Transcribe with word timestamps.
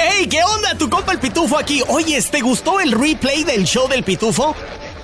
¡Hey! 0.00 0.28
¿Qué 0.30 0.42
onda? 0.44 0.76
Tu 0.78 0.88
compa 0.88 1.12
el 1.12 1.18
Pitufo 1.18 1.58
aquí. 1.58 1.82
Oye, 1.88 2.20
¿te 2.22 2.40
gustó 2.40 2.78
el 2.78 2.92
replay 2.92 3.42
del 3.42 3.64
show 3.64 3.88
del 3.88 4.04
Pitufo? 4.04 4.54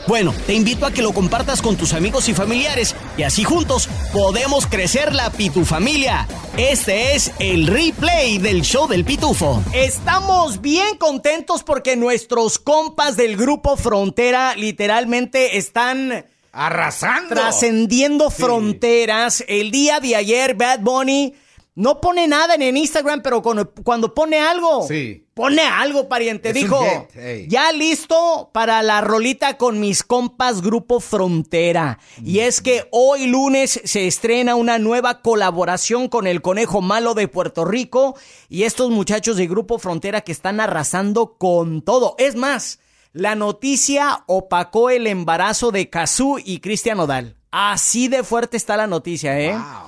Bueno, 0.06 0.34
te 0.46 0.52
invito 0.52 0.84
a 0.86 0.92
que 0.92 1.02
lo 1.02 1.12
compartas 1.12 1.62
con 1.62 1.76
tus 1.76 1.94
amigos 1.94 2.28
y 2.28 2.34
familiares 2.34 2.94
y 3.17 3.22
así 3.22 3.42
juntos 3.42 3.88
podemos 4.12 4.67
crecer 4.67 5.15
la 5.15 5.30
Pitufamilia. 5.30 6.28
Este 6.58 7.15
es 7.17 7.33
el 7.38 7.67
replay 7.67 8.38
del 8.38 8.62
show 8.62 8.86
del 8.86 9.04
Pitufo. 9.04 9.62
Estamos 9.72 10.61
bien 10.61 10.96
contentos 10.98 11.64
porque 11.64 11.96
nuestros 11.96 12.58
compas 12.58 13.16
del 13.16 13.36
grupo 13.36 13.76
Frontera 13.76 14.54
literalmente 14.56 15.56
están 15.56 16.26
Arrasando. 16.52 17.34
trascendiendo 17.34 18.30
fronteras. 18.30 19.42
El 19.48 19.70
día 19.70 19.98
de 20.00 20.14
ayer 20.16 20.54
Bad 20.54 20.80
Bunny 20.80 21.34
no 21.77 22.00
pone 22.00 22.29
nada 22.29 22.54
en 22.54 22.62
el 22.62 22.77
Instagram, 22.77 23.20
pero 23.22 23.43
cuando, 23.43 23.68
cuando 23.72 24.14
pone 24.14 24.38
algo, 24.38 24.86
Sí. 24.86 25.27
pone 25.34 25.62
algo, 25.62 26.08
pariente. 26.08 26.50
Es 26.50 26.54
Dijo, 26.54 26.81
hit, 26.85 27.11
hey. 27.14 27.46
ya 27.48 27.72
listo 27.72 28.50
para 28.53 28.81
la 28.82 29.00
rolita 29.00 29.57
con 29.57 29.81
mis 29.81 30.04
compas 30.04 30.62
Grupo 30.62 31.00
Frontera. 31.00 31.98
Y 32.23 32.39
es 32.41 32.61
que 32.61 32.87
hoy 32.93 33.27
lunes 33.27 33.81
se 33.84 34.07
estrena 34.07 34.55
una 34.55 34.79
nueva 34.79 35.21
colaboración 35.21 36.09
con 36.09 36.29
el 36.29 36.43
Conejo 36.43 36.81
Malo 36.81 37.15
de 37.15 37.27
Puerto 37.27 37.65
Rico 37.65 38.15
y 38.48 38.62
estos 38.62 38.91
muchachos 38.91 39.37
de 39.37 39.48
Grupo 39.48 39.81
Frontera 39.81 40.20
que 40.20 40.31
están 40.33 40.61
arrasando 40.61 41.37
con 41.39 41.83
todo. 41.83 42.15
Es 42.19 42.37
más, 42.37 42.79
la 43.12 43.34
noticia 43.34 44.23
opacó 44.27 44.91
el 44.91 45.09
embarazo 45.09 45.73
de 45.73 45.91
Kazú 45.91 46.39
y 46.45 46.61
Cristian 46.61 47.01
Odal. 47.01 47.37
Así 47.51 48.09
de 48.09 48.23
fuerte 48.23 48.56
está 48.56 48.77
la 48.77 48.87
noticia, 48.87 49.39
¿eh? 49.41 49.53
Wow. 49.53 49.84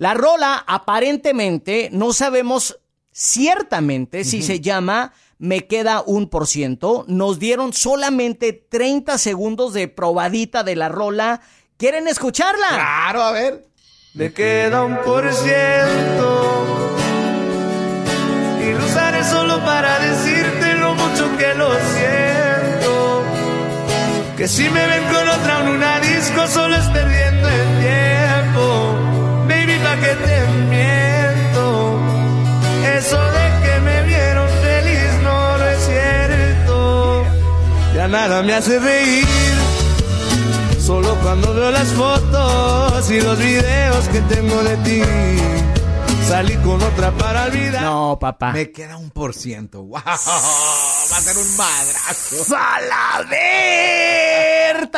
La 0.00 0.14
rola, 0.14 0.64
aparentemente, 0.66 1.90
no 1.92 2.14
sabemos 2.14 2.80
ciertamente 3.12 4.24
si 4.24 4.42
se 4.42 4.58
llama 4.58 5.12
Me 5.36 5.66
queda 5.66 6.02
un 6.06 6.30
por 6.30 6.46
ciento. 6.46 7.04
Nos 7.06 7.38
dieron 7.38 7.74
solamente 7.74 8.54
30 8.54 9.18
segundos 9.18 9.74
de 9.74 9.88
probadita 9.88 10.64
de 10.64 10.74
la 10.74 10.88
rola. 10.88 11.42
¿Quieren 11.76 12.08
escucharla? 12.08 12.66
Claro, 12.70 13.22
a 13.22 13.32
ver. 13.32 13.66
Me 14.14 14.32
queda 14.32 14.84
un 14.84 14.96
por 15.02 15.30
ciento 15.34 16.96
y 18.58 18.72
lo 18.72 18.86
usaré 18.86 19.22
solo 19.22 19.62
para 19.66 19.98
decirte 19.98 20.76
lo 20.76 20.94
mucho 20.94 21.36
que 21.36 21.54
lo 21.56 21.68
siento. 21.74 23.22
Que 24.38 24.48
si 24.48 24.66
me 24.70 24.86
ven 24.86 25.04
con 25.12 25.28
otra 25.28 25.60
en 25.60 25.68
una 25.68 26.00
disco 26.00 26.46
solo 26.46 26.74
es 26.74 26.86
perdiendo 26.86 27.48
el 27.50 27.80
tiempo. 27.80 28.99
Que 30.10 30.16
te 30.16 30.46
miento. 30.68 32.00
Eso 32.96 33.16
de 33.16 33.46
que 33.62 33.80
me 33.80 34.02
vieron 34.02 34.48
feliz 34.48 35.22
no 35.22 35.56
lo 35.56 35.68
es 35.68 35.84
cierto. 35.84 37.24
Ya 37.94 38.08
nada 38.08 38.42
me 38.42 38.54
hace 38.54 38.80
reír. 38.80 39.24
Solo 40.80 41.14
cuando 41.22 41.54
veo 41.54 41.70
las 41.70 41.92
fotos 41.92 43.08
y 43.08 43.20
los 43.20 43.38
videos 43.38 44.08
que 44.08 44.20
tengo 44.22 44.60
de 44.64 44.76
ti. 44.78 45.02
Salí 46.26 46.56
con 46.56 46.82
otra 46.82 47.12
para 47.12 47.44
olvidar. 47.44 47.82
No, 47.82 48.18
papá. 48.20 48.50
Me 48.50 48.72
queda 48.72 48.96
un 48.96 49.10
por 49.10 49.32
ciento. 49.32 49.84
Wow. 49.84 50.02
Va 50.04 50.12
a 50.14 51.20
ser 51.20 51.36
un 51.36 51.56
madrazo. 51.56 52.54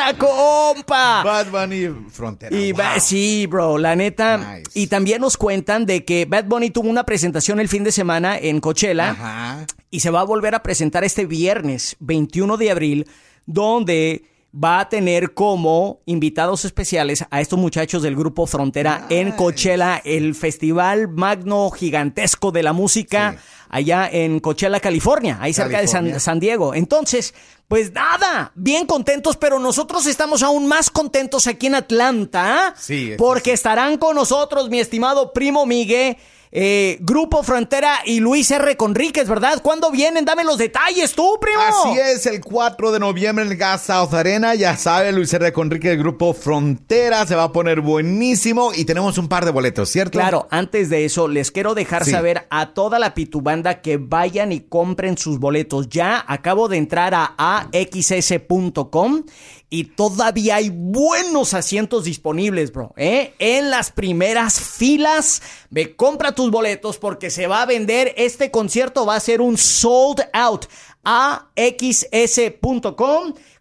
¡Salaberta, 0.03 0.17
compa! 0.17 1.23
Bad 1.23 1.47
Bunny 1.51 1.87
Frontera. 2.09 2.55
Y 2.55 2.71
wow. 2.71 2.83
sí, 2.99 3.47
bro, 3.47 3.77
la 3.77 3.95
neta. 3.95 4.37
Nice. 4.37 4.71
Y 4.73 4.87
también 4.87 5.21
nos 5.21 5.37
cuentan 5.37 5.85
de 5.85 6.03
que 6.03 6.25
Bad 6.25 6.45
Bunny 6.45 6.69
tuvo 6.69 6.89
una 6.89 7.05
presentación 7.05 7.59
el 7.59 7.69
fin 7.69 7.83
de 7.83 7.91
semana 7.91 8.37
en 8.37 8.59
Coachella. 8.59 9.11
Ajá. 9.11 9.65
y 9.91 9.99
se 9.99 10.09
va 10.09 10.21
a 10.21 10.23
volver 10.25 10.55
a 10.55 10.63
presentar 10.63 11.03
este 11.03 11.25
viernes 11.25 11.95
21 11.99 12.57
de 12.57 12.71
abril, 12.71 13.07
donde 13.45 14.23
va 14.55 14.81
a 14.81 14.89
tener 14.89 15.33
como 15.33 16.01
invitados 16.05 16.63
especiales 16.65 17.25
a 17.31 17.41
estos 17.41 17.57
muchachos 17.57 18.03
del 18.03 18.15
grupo 18.15 18.45
Frontera 18.45 19.07
en. 19.09 19.31
Coachella, 19.31 20.01
el 20.05 20.35
festival 20.35 21.07
magno 21.07 21.71
gigantesco 21.71 22.51
de 22.51 22.61
la 22.63 22.71
música 22.73 23.31
Sí. 23.33 23.37
allá 23.69 24.07
en 24.11 24.39
Coachella, 24.39 24.79
California, 24.79 25.37
ahí 25.41 25.53
cerca 25.53 25.79
de. 25.81 25.87
San, 25.87 26.19
San 26.19 26.39
Diego. 26.39 26.75
Entonces, 26.75 27.33
pues 27.67 27.91
nada, 27.93 28.51
bien 28.53 28.85
contentos, 28.85 29.37
pero 29.37 29.57
nosotros 29.57 30.05
estamos 30.05 30.43
aún 30.43 30.67
más 30.67 30.91
contentos 30.91 31.47
aquí 31.47 31.65
en 31.67 31.75
Atlanta, 31.75 32.75
Sí, 32.77 33.13
porque 33.17 33.49
sí. 33.51 33.53
estarán 33.55 33.97
con 33.97 34.15
nosotros 34.15 34.69
mi 34.69 34.79
estimado 34.79 35.33
primo 35.33 35.65
Miguel. 35.65 36.17
Eh, 36.55 36.97
Grupo 37.01 37.41
Frontera 37.41 37.97
y 38.05 38.19
Luis 38.19 38.51
R. 38.51 38.77
Conríquez, 38.77 39.27
¿verdad? 39.27 39.59
¿Cuándo 39.63 39.89
vienen? 39.89 40.23
Dame 40.23 40.43
los 40.43 40.59
detalles 40.59 41.13
tú, 41.13 41.39
primo. 41.41 41.59
Así 41.59 41.97
es, 41.99 42.27
el 42.27 42.41
4 42.41 42.91
de 42.91 42.99
noviembre 42.99 43.43
en 43.43 43.51
el 43.51 43.57
Gas 43.57 43.85
South 43.87 44.13
Arena. 44.13 44.53
Ya 44.53 44.77
sabe, 44.77 45.11
Luis 45.11 45.33
R. 45.33 45.51
Conrique 45.51 45.89
del 45.89 45.97
grupo 45.97 46.33
Frontera. 46.35 47.25
Se 47.25 47.33
va 47.35 47.45
a 47.45 47.51
poner 47.51 47.81
buenísimo 47.81 48.71
y 48.71 48.85
tenemos 48.85 49.17
un 49.17 49.27
par 49.27 49.45
de 49.45 49.51
boletos, 49.51 49.89
¿cierto? 49.89 50.19
Claro, 50.19 50.47
antes 50.51 50.91
de 50.91 51.05
eso, 51.05 51.27
les 51.27 51.49
quiero 51.49 51.73
dejar 51.73 52.05
Sí. 52.05 52.11
saber 52.11 52.45
a 52.51 52.73
toda 52.75 52.99
la 52.99 53.15
pitubanda 53.15 53.81
que 53.81 53.97
vayan 53.97 54.51
y 54.51 54.59
compren 54.61 55.17
sus 55.17 55.39
boletos. 55.39 55.89
Ya 55.89 56.23
acabo 56.27 56.67
de 56.69 56.77
entrar 56.77 57.15
a 57.15 57.33
axs.com 57.73 59.23
y 59.69 59.85
todavía 59.85 60.57
hay 60.57 60.69
buenos 60.69 61.55
asientos 61.55 62.03
disponibles, 62.03 62.71
bro. 62.71 62.93
¿eh? 62.95 63.33
En 63.39 63.71
las 63.71 63.89
primeras 63.91 64.59
filas, 64.59 65.41
ve, 65.71 65.95
compra 65.95 66.33
boletos 66.51 66.97
porque 66.97 67.29
se 67.29 67.47
va 67.47 67.61
a 67.61 67.65
vender. 67.65 68.13
Este 68.17 68.51
concierto 68.51 69.05
va 69.05 69.15
a 69.15 69.19
ser 69.19 69.41
un 69.41 69.57
sold 69.57 70.21
out. 70.33 70.65
axs.com. 71.03 71.43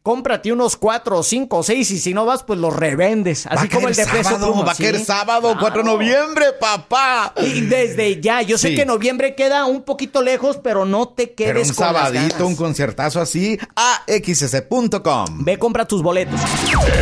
Cómprate 0.02 0.50
unos 0.52 0.76
4, 0.76 1.22
5, 1.22 1.62
6 1.62 1.90
y 1.92 1.98
si 2.00 2.12
no 2.12 2.24
vas, 2.26 2.42
pues 2.42 2.58
los 2.58 2.74
revendes. 2.74 3.46
Así 3.46 3.66
a 3.66 3.70
como 3.70 3.86
el 3.86 3.94
de 3.94 4.04
sábado, 4.04 4.46
Pluma, 4.48 4.64
va 4.64 4.72
a 4.72 4.74
caer 4.74 4.98
¿sí? 4.98 5.04
sábado, 5.04 5.54
4 5.60 5.66
de 5.66 5.70
Claro. 5.84 5.84
noviembre, 5.96 6.46
papá. 6.58 7.32
Y 7.40 7.60
desde 7.60 8.20
ya, 8.20 8.42
yo 8.42 8.58
sé 8.58 8.70
Sí. 8.70 8.74
que 8.74 8.84
noviembre 8.84 9.36
queda 9.36 9.64
un 9.66 9.82
poquito 9.82 10.20
lejos, 10.20 10.58
pero 10.60 10.84
no 10.84 11.06
te 11.08 11.34
quedes 11.34 11.52
Pero 11.52 11.60
un 11.60 11.74
con 11.74 11.86
las 11.86 11.94
sabadito, 11.94 12.34
ganas. 12.34 12.48
un 12.48 12.56
conciertazo 12.56 13.20
así, 13.20 13.56
axs.com. 13.76 15.44
Ve, 15.44 15.58
compra 15.58 15.84
tus 15.86 16.02
boletos. 16.02 16.40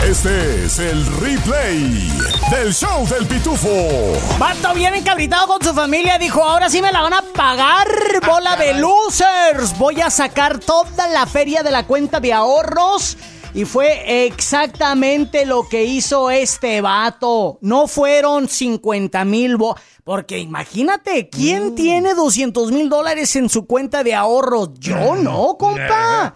Este 0.06 0.64
es 0.66 0.78
el 0.78 1.06
replay 1.20 2.10
del 2.50 2.74
show 2.74 3.06
del 3.08 3.26
pitufo. 3.26 3.68
Vato 4.38 4.74
bien 4.74 4.94
encabritado 4.94 5.46
con 5.46 5.62
su 5.64 5.72
familia, 5.72 6.18
dijo, 6.18 6.42
ahora 6.44 6.68
sí 6.68 6.82
me 6.82 6.92
la 6.92 7.00
van 7.00 7.14
a 7.14 7.22
pagar, 7.34 7.88
bola 8.26 8.56
de 8.56 8.74
losers. 8.74 9.78
Voy 9.78 10.00
a 10.02 10.10
sacar 10.10 10.58
toda 10.58 11.08
la 11.08 11.26
feria 11.26 11.62
de 11.62 11.70
la 11.70 11.86
cuenta 11.86 12.20
de 12.20 12.32
Y 13.52 13.64
fue 13.64 14.26
exactamente 14.26 15.44
lo 15.44 15.68
que 15.68 15.84
hizo 15.84 16.30
este 16.30 16.80
vato. 16.80 17.58
No 17.62 17.88
fueron 17.88 18.48
50 18.48 19.24
mil 19.24 19.56
Porque 20.04 20.38
imagínate, 20.38 21.28
¿quién 21.28 21.74
tiene 21.74 22.14
200 22.14 22.70
mil 22.70 22.88
dólares 22.88 23.34
en 23.34 23.48
su 23.48 23.66
cuenta 23.66 24.04
de 24.04 24.14
ahorros? 24.14 24.70
Yo 24.78 25.16
no, 25.16 25.56
compa. 25.58 26.32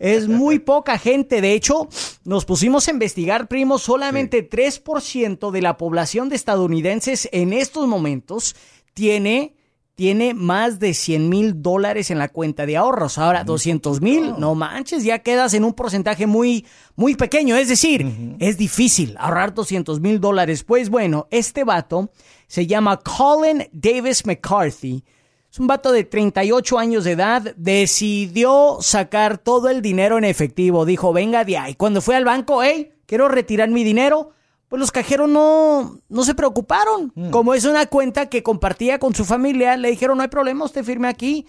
Es 0.00 0.26
muy 0.26 0.58
poca 0.58 0.98
gente. 0.98 1.40
De 1.40 1.52
hecho, 1.52 1.88
nos 2.24 2.44
pusimos 2.44 2.88
a 2.88 2.90
investigar, 2.90 3.46
primo, 3.46 3.78
solamente 3.78 4.48
3% 4.48 5.52
de 5.52 5.62
la 5.62 5.76
población 5.76 6.28
de 6.28 6.36
estadounidenses 6.36 7.28
en 7.30 7.52
estos 7.52 7.86
momentos 7.86 8.56
tiene, 8.92 9.55
tiene 9.96 10.34
más 10.34 10.78
de 10.78 10.92
100 10.92 11.28
mil 11.30 11.62
dólares 11.62 12.10
en 12.10 12.18
la 12.18 12.28
cuenta 12.28 12.66
de 12.66 12.76
ahorros. 12.76 13.16
Ahora, 13.16 13.44
200 13.44 14.02
mil, 14.02 14.34
no 14.38 14.54
manches, 14.54 15.02
ya 15.04 15.20
quedas 15.20 15.54
en 15.54 15.64
un 15.64 15.72
porcentaje 15.72 16.26
muy, 16.26 16.66
muy 16.96 17.16
pequeño. 17.16 17.56
Es 17.56 17.68
decir, 17.68 18.36
es 18.38 18.58
difícil 18.58 19.16
ahorrar 19.18 19.54
200 19.54 19.98
mil 20.00 20.20
dólares. 20.20 20.64
Pues 20.64 20.90
bueno, 20.90 21.26
este 21.30 21.64
vato 21.64 22.10
se 22.46 22.66
llama 22.66 22.98
Colin 22.98 23.66
Davis 23.72 24.26
McCarthy. 24.26 25.02
Es 25.50 25.58
un 25.58 25.66
vato 25.66 25.90
de 25.90 26.04
38 26.04 26.78
años 26.78 27.04
de 27.04 27.12
edad, 27.12 27.54
decidió 27.56 28.76
sacar 28.82 29.38
todo 29.38 29.70
el 29.70 29.80
dinero 29.80 30.18
en 30.18 30.24
efectivo. 30.24 30.84
Dijo, 30.84 31.14
venga 31.14 31.46
de 31.46 31.56
ahí. 31.56 31.74
Cuando 31.74 32.02
fue 32.02 32.16
al 32.16 32.26
banco, 32.26 32.62
hey, 32.62 32.92
quiero 33.06 33.28
retirar 33.28 33.70
mi 33.70 33.82
dinero. 33.82 34.32
Pues 34.68 34.80
los 34.80 34.90
cajeros 34.90 35.28
no, 35.28 36.00
no 36.08 36.24
se 36.24 36.34
preocuparon. 36.34 37.12
Como 37.30 37.54
es 37.54 37.64
una 37.64 37.86
cuenta 37.86 38.26
que 38.26 38.42
compartía 38.42 38.98
con 38.98 39.14
su 39.14 39.24
familia, 39.24 39.76
le 39.76 39.90
dijeron, 39.90 40.16
no 40.18 40.22
hay 40.22 40.28
problema, 40.28 40.64
usted 40.64 40.84
firme 40.84 41.08
aquí. 41.08 41.46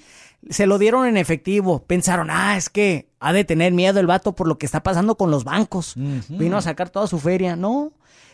Se 0.50 0.68
lo 0.68 0.78
dieron 0.78 1.08
en 1.08 1.18
efectivo. 1.18 1.84
Pensaron, 1.84 2.30
ah, 2.30 2.58
es 2.58 2.69
que 2.69 3.10
ha 3.19 3.34
de 3.34 3.44
tener 3.44 3.74
miedo 3.74 4.00
el 4.00 4.06
vato 4.06 4.34
por 4.34 4.48
lo 4.48 4.60
que 4.60 4.68
está 4.68 4.84
pasando 4.84 5.16
con 5.16 5.31
los 5.31 5.44
bancos. 5.44 5.96
Vino 6.30 6.58
a 6.58 6.62
sacar 6.62 6.92
toda 6.92 7.08
su 7.08 7.18
feria. 7.18 7.56
No, 7.56 7.92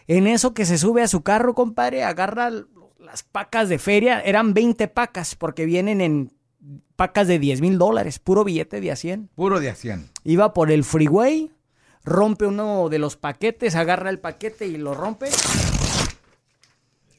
en 0.08 0.28
eso 0.28 0.54
que 0.54 0.66
se 0.66 0.78
sube 0.78 1.02
a 1.02 1.08
su 1.08 1.22
carro, 1.22 1.56
compadre, 1.56 2.04
agarra 2.04 2.52
las 3.00 3.24
pacas 3.24 3.70
de 3.70 3.80
feria. 3.80 4.20
Eran 4.20 4.54
20 4.54 4.90
pacas 4.90 5.36
porque 5.36 5.66
vienen 5.66 6.02
en 6.02 6.34
pacas 6.98 7.28
de 7.30 7.40
10 7.40 7.62
mil 7.62 7.78
dólares. 7.78 8.20
Puro 8.20 8.44
billete 8.44 8.82
de 8.82 8.92
a 8.92 8.98
100. 8.98 9.30
Puro 9.36 9.62
de 9.62 9.70
a 9.70 9.76
100. 9.76 10.10
Iba 10.26 10.54
por 10.54 10.72
el 10.72 10.84
freeway, 10.84 11.52
rompe 12.04 12.46
uno 12.46 12.90
de 12.90 13.00
los 13.00 13.18
paquetes, 13.18 13.76
agarra 13.76 14.10
el 14.10 14.20
paquete 14.20 14.68
y 14.68 14.78
lo 14.78 14.94
rompe. 14.94 15.30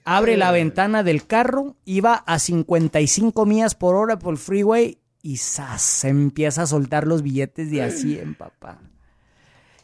Abre 0.04 0.36
la 0.36 0.50
ventana 0.52 1.02
del 1.02 1.26
carro, 1.26 1.76
iba 1.86 2.14
a 2.14 2.38
55 2.38 3.46
millas 3.46 3.75
por 3.75 3.94
hora 3.94 4.19
por 4.19 4.34
el 4.34 4.38
freeway 4.38 4.98
y 5.22 5.38
¡zas! 5.38 5.81
se 5.81 6.08
empieza 6.08 6.62
a 6.62 6.66
soltar 6.66 7.06
los 7.06 7.22
billetes 7.22 7.70
de 7.70 7.82
a 7.82 7.90
100, 7.90 8.34
papá. 8.34 8.82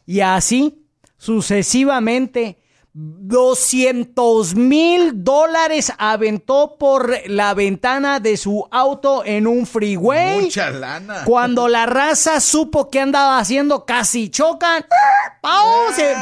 Y 0.04 0.20
así, 0.20 0.86
sucesivamente, 1.16 2.58
200 2.92 4.56
mil 4.56 5.22
dólares 5.22 5.92
aventó 5.96 6.76
por 6.76 7.16
la 7.28 7.54
ventana 7.54 8.18
de 8.18 8.36
su 8.36 8.66
auto 8.72 9.24
en 9.24 9.46
un 9.46 9.64
freeway. 9.66 10.40
Mucha 10.40 10.70
lana. 10.70 11.22
Cuando 11.24 11.68
la 11.68 11.86
raza 11.86 12.40
supo 12.40 12.90
que 12.90 12.98
andaba 13.00 13.38
haciendo, 13.38 13.84
casi 13.84 14.28
chocan. 14.28 14.84
¡Pau! 15.40 15.92
Se 15.94 16.14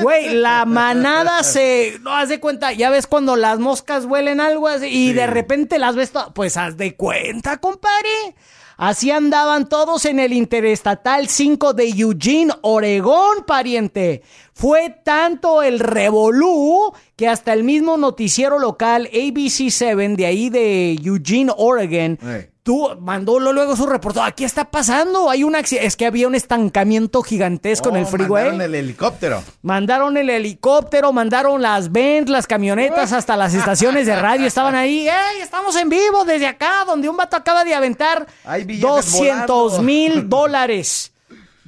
Güey, 0.00 0.34
la 0.34 0.64
manada 0.64 1.42
se. 1.42 1.98
No, 2.00 2.14
haz 2.14 2.30
de 2.30 2.40
cuenta. 2.40 2.72
Ya 2.72 2.88
ves 2.88 3.06
cuando 3.06 3.36
las 3.36 3.58
moscas 3.58 4.06
huelen 4.06 4.40
algo 4.40 4.68
así 4.68 4.86
y 4.86 5.12
de 5.12 5.26
repente 5.26 5.78
las 5.78 5.96
ves. 5.96 6.12
Pues 6.34 6.56
haz 6.56 6.78
de 6.78 6.96
cuenta, 6.96 7.58
compadre. 7.58 8.34
Así 8.76 9.10
andaban 9.10 9.68
todos 9.68 10.04
en 10.04 10.18
el 10.18 10.34
Interestatal 10.34 11.28
5 11.28 11.72
de 11.72 11.88
Eugene, 11.88 12.52
Oregón, 12.60 13.44
pariente. 13.46 14.22
Fue 14.52 14.94
tanto 15.02 15.62
el 15.62 15.80
revolú 15.80 16.92
que 17.16 17.26
hasta 17.26 17.54
el 17.54 17.64
mismo 17.64 17.96
noticiero 17.96 18.58
local 18.58 19.08
ABC7 19.12 20.16
de 20.16 20.26
ahí 20.26 20.50
de 20.50 20.98
Eugene, 21.02 21.52
Oregon. 21.56 22.18
Tú 22.66 22.90
mandó 23.00 23.38
luego 23.38 23.76
su 23.76 23.86
reportero. 23.86 24.24
Aquí 24.24 24.42
está 24.42 24.64
pasando. 24.64 25.30
Hay 25.30 25.44
un 25.44 25.54
acci- 25.54 25.78
Es 25.80 25.94
que 25.96 26.04
había 26.04 26.26
un 26.26 26.34
estancamiento 26.34 27.22
gigantesco 27.22 27.90
en 27.90 27.96
el 27.96 28.02
Oh, 28.02 28.08
freeway. 28.08 28.42
mandaron 28.46 28.60
el 28.62 28.74
helicóptero. 28.74 29.42
Mandaron 29.62 30.16
el 30.16 30.28
helicóptero, 30.30 31.12
mandaron 31.12 31.62
las 31.62 31.92
Benz, 31.92 32.28
las 32.28 32.48
camionetas, 32.48 33.12
hasta 33.12 33.36
las 33.36 33.54
estaciones 33.54 34.06
de 34.08 34.16
radio 34.16 34.46
estaban 34.48 34.74
ahí. 34.74 35.08
¡Ey! 35.08 35.40
Estamos 35.42 35.76
en 35.76 35.88
vivo 35.88 36.24
desde 36.24 36.48
acá, 36.48 36.84
donde 36.84 37.08
un 37.08 37.16
vato 37.16 37.36
acaba 37.36 37.62
de 37.62 37.72
aventar 37.72 38.26
Hay 38.44 38.64
billetes 38.64 39.12
200 39.12 39.48
volando. 39.48 39.82
mil 39.84 40.28
dólares. 40.28 41.12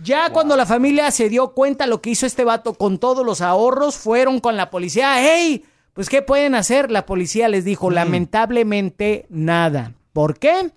Ya 0.02 0.30
cuando 0.30 0.56
la 0.56 0.66
familia 0.66 1.12
se 1.12 1.28
dio 1.28 1.52
cuenta 1.54 1.86
lo 1.86 2.00
que 2.02 2.10
hizo 2.10 2.26
este 2.26 2.42
vato 2.42 2.74
con 2.74 2.98
todos 2.98 3.24
los 3.24 3.40
ahorros, 3.40 3.96
fueron 3.96 4.40
con 4.40 4.56
la 4.56 4.68
policía. 4.70 5.14
¡Hey! 5.20 5.64
Pues, 5.94 6.08
¿qué 6.08 6.22
pueden 6.22 6.54
hacer? 6.56 6.90
La 6.90 7.06
policía 7.06 7.48
les 7.48 7.64
dijo, 7.64 7.88
lamentablemente, 7.90 9.26
nada. 9.30 9.92
¿Por 10.18 10.36
qué? 10.36 10.72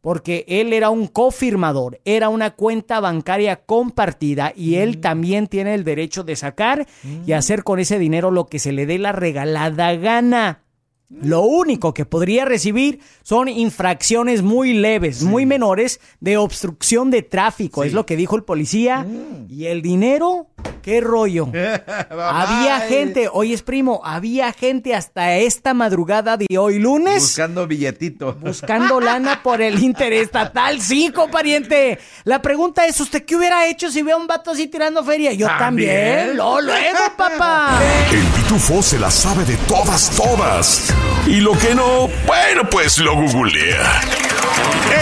Porque 0.00 0.44
él 0.46 0.72
era 0.72 0.88
un 0.88 1.08
cofirmador, 1.08 2.00
era 2.04 2.28
una 2.28 2.52
cuenta 2.52 3.00
bancaria 3.00 3.56
compartida 3.56 4.52
y 4.54 4.76
él 4.76 5.00
también 5.00 5.48
tiene 5.48 5.74
el 5.74 5.82
derecho 5.82 6.22
de 6.22 6.36
sacar 6.36 6.86
y 7.26 7.32
hacer 7.32 7.64
con 7.64 7.80
ese 7.80 7.98
dinero 7.98 8.30
lo 8.30 8.46
que 8.46 8.60
se 8.60 8.70
le 8.70 8.86
dé 8.86 9.00
la 9.00 9.10
regalada 9.10 9.96
gana. 9.96 10.62
Lo 11.08 11.42
único 11.42 11.92
que 11.92 12.06
podría 12.06 12.44
recibir 12.44 13.00
son 13.24 13.48
infracciones 13.48 14.42
muy 14.42 14.74
leves, 14.74 15.24
muy 15.24 15.44
menores 15.44 15.98
de 16.20 16.36
obstrucción 16.36 17.10
de 17.10 17.22
tráfico, 17.22 17.82
es 17.82 17.94
lo 17.94 18.06
que 18.06 18.16
dijo 18.16 18.36
el 18.36 18.44
policía. 18.44 19.04
¿Y 19.48 19.64
el 19.64 19.82
dinero? 19.82 20.46
¿Qué 20.82 21.00
rollo? 21.00 21.48
había 22.10 22.80
gente, 22.80 23.28
oyes 23.32 23.62
primo, 23.62 24.02
había 24.04 24.52
gente 24.52 24.94
hasta 24.94 25.36
esta 25.36 25.72
madrugada 25.72 26.36
de 26.36 26.46
hoy 26.58 26.78
lunes 26.78 27.22
Buscando 27.22 27.66
billetito. 27.66 28.34
buscando 28.34 29.00
lana 29.00 29.40
por 29.42 29.62
el 29.62 29.82
interestatal 29.82 30.80
5, 30.80 31.30
pariente. 31.30 31.98
La 32.24 32.42
pregunta 32.42 32.86
es, 32.86 33.00
¿usted 33.00 33.24
qué 33.24 33.36
hubiera 33.36 33.66
hecho 33.66 33.90
si 33.90 34.02
ve 34.02 34.12
a 34.12 34.16
un 34.16 34.26
vato 34.26 34.50
así 34.50 34.66
tirando 34.66 35.02
feria? 35.04 35.32
Yo 35.32 35.46
también. 35.46 35.64
¿También? 35.64 36.36
Lo 36.36 36.60
luego, 36.60 36.98
papá. 37.16 37.80
El 38.12 38.24
pitufo 38.42 38.82
se 38.82 38.98
la 38.98 39.10
sabe 39.10 39.44
de 39.44 39.56
todas, 39.66 40.10
todas. 40.10 40.94
Y 41.26 41.40
lo 41.40 41.58
que 41.58 41.74
no, 41.74 42.08
bueno, 42.26 42.68
pues 42.70 42.98
lo 42.98 43.14
googlea. 43.14 44.00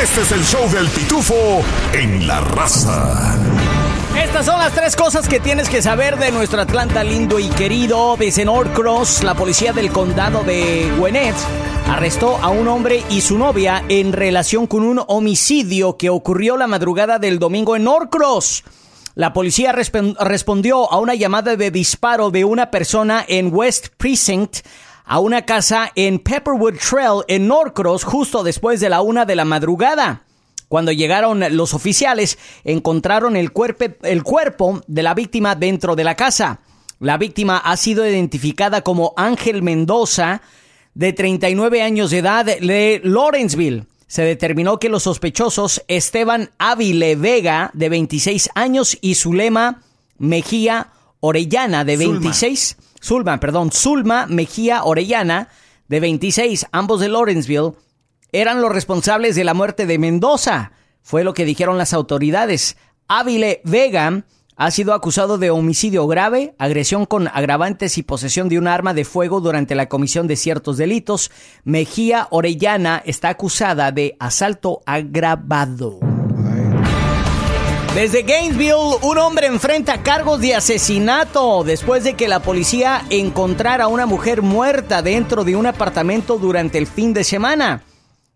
Este 0.02 0.22
es 0.22 0.32
el 0.32 0.44
show 0.44 0.68
del 0.70 0.86
pitufo 0.88 1.62
en 1.92 2.26
la 2.26 2.40
raza. 2.40 3.36
Estas 4.14 4.44
son 4.44 4.58
las 4.58 4.74
tres 4.74 4.94
cosas 4.94 5.26
que 5.26 5.40
tienes 5.40 5.70
que 5.70 5.80
saber 5.80 6.18
de 6.18 6.30
nuestro 6.32 6.60
Atlanta 6.60 7.02
lindo 7.02 7.38
y 7.38 7.48
querido. 7.48 8.16
Desde 8.18 8.44
Norcross, 8.44 9.22
la 9.22 9.34
policía 9.34 9.72
del 9.72 9.90
condado 9.90 10.42
de 10.44 10.92
Gwinnett 10.98 11.34
arrestó 11.88 12.36
a 12.36 12.50
un 12.50 12.68
hombre 12.68 13.02
y 13.08 13.22
su 13.22 13.38
novia 13.38 13.82
en 13.88 14.12
relación 14.12 14.66
con 14.66 14.82
un 14.82 15.02
homicidio 15.06 15.96
que 15.96 16.10
ocurrió 16.10 16.58
la 16.58 16.66
madrugada 16.66 17.18
del 17.18 17.38
domingo 17.38 17.74
en 17.74 17.84
Norcross. 17.84 18.64
La 19.14 19.32
policía 19.32 19.72
respondió 19.72 20.92
a 20.92 20.98
una 20.98 21.14
llamada 21.14 21.56
de 21.56 21.70
disparo 21.70 22.30
de 22.30 22.44
una 22.44 22.70
persona 22.70 23.24
en 23.26 23.52
West 23.52 23.88
Precinct 23.96 24.58
a 25.04 25.20
una 25.20 25.46
casa 25.46 25.90
en 25.94 26.18
Pepperwood 26.18 26.74
Trail 26.78 27.22
en 27.28 27.48
Norcross 27.48 28.04
justo 28.04 28.42
después 28.42 28.78
de 28.80 28.90
la 28.90 29.00
una 29.00 29.24
de 29.24 29.36
la 29.36 29.44
madrugada. 29.44 30.22
Cuando 30.72 30.90
llegaron 30.90 31.44
los 31.54 31.74
oficiales, 31.74 32.38
encontraron 32.64 33.36
el, 33.36 33.52
cuerpe- 33.52 33.98
el 34.04 34.22
cuerpo 34.22 34.80
de 34.86 35.02
la 35.02 35.12
víctima 35.12 35.54
dentro 35.54 35.96
de 35.96 36.02
la 36.02 36.14
casa. 36.14 36.60
La 36.98 37.18
víctima 37.18 37.58
ha 37.58 37.76
sido 37.76 38.08
identificada 38.08 38.80
como 38.80 39.12
Ángel 39.18 39.60
Mendoza, 39.60 40.40
de 40.94 41.12
39 41.12 41.82
años 41.82 42.10
de 42.10 42.18
edad, 42.20 42.46
de 42.46 43.02
Lawrenceville. 43.04 43.84
Se 44.06 44.22
determinó 44.22 44.78
que 44.78 44.88
los 44.88 45.02
sospechosos 45.02 45.82
Esteban 45.88 46.48
Ávile 46.56 47.16
Vega, 47.16 47.70
de 47.74 47.90
26 47.90 48.48
años, 48.54 48.96
y 49.02 49.16
Zulema 49.16 49.82
Mejía 50.16 50.88
Orellana, 51.20 51.84
de 51.84 51.98
Zulma. 51.98 52.20
26. 52.20 52.76
Zulma, 53.04 53.38
perdón, 53.40 53.72
Zulma 53.72 54.24
Mejía 54.26 54.84
Orellana, 54.84 55.48
de 55.88 56.00
26, 56.00 56.68
ambos 56.72 56.98
de 57.00 57.10
Lawrenceville, 57.10 57.72
eran 58.32 58.62
los 58.62 58.72
responsables 58.72 59.36
de 59.36 59.44
la 59.44 59.54
muerte 59.54 59.86
de 59.86 59.98
Mendoza. 59.98 60.72
Fue 61.02 61.22
lo 61.22 61.34
que 61.34 61.44
dijeron 61.44 61.78
las 61.78 61.92
autoridades. 61.92 62.76
Ávile 63.06 63.60
Vega 63.64 64.24
ha 64.56 64.70
sido 64.70 64.94
acusado 64.94 65.38
de 65.38 65.50
homicidio 65.50 66.06
grave, 66.06 66.54
agresión 66.58 67.04
con 67.04 67.28
agravantes 67.28 67.98
y 67.98 68.02
posesión 68.02 68.48
de 68.48 68.58
un 68.58 68.68
arma 68.68 68.94
de 68.94 69.04
fuego 69.04 69.40
durante 69.40 69.74
la 69.74 69.88
comisión 69.88 70.26
de 70.26 70.36
ciertos 70.36 70.76
delitos. 70.76 71.30
Mejía 71.64 72.28
Orellana 72.30 73.02
está 73.04 73.30
acusada 73.30 73.92
de 73.92 74.16
asalto 74.18 74.82
agravado. 74.86 76.00
Desde 77.94 78.22
Gainesville, 78.22 78.96
un 79.02 79.18
hombre 79.18 79.48
enfrenta 79.48 80.02
cargos 80.02 80.40
de 80.40 80.54
asesinato 80.54 81.62
después 81.62 82.04
de 82.04 82.14
que 82.14 82.26
la 82.26 82.40
policía 82.40 83.04
encontrara 83.10 83.84
a 83.84 83.88
una 83.88 84.06
mujer 84.06 84.40
muerta 84.40 85.02
dentro 85.02 85.44
de 85.44 85.56
un 85.56 85.66
apartamento 85.66 86.38
durante 86.38 86.78
el 86.78 86.86
fin 86.86 87.12
de 87.12 87.24
semana. 87.24 87.82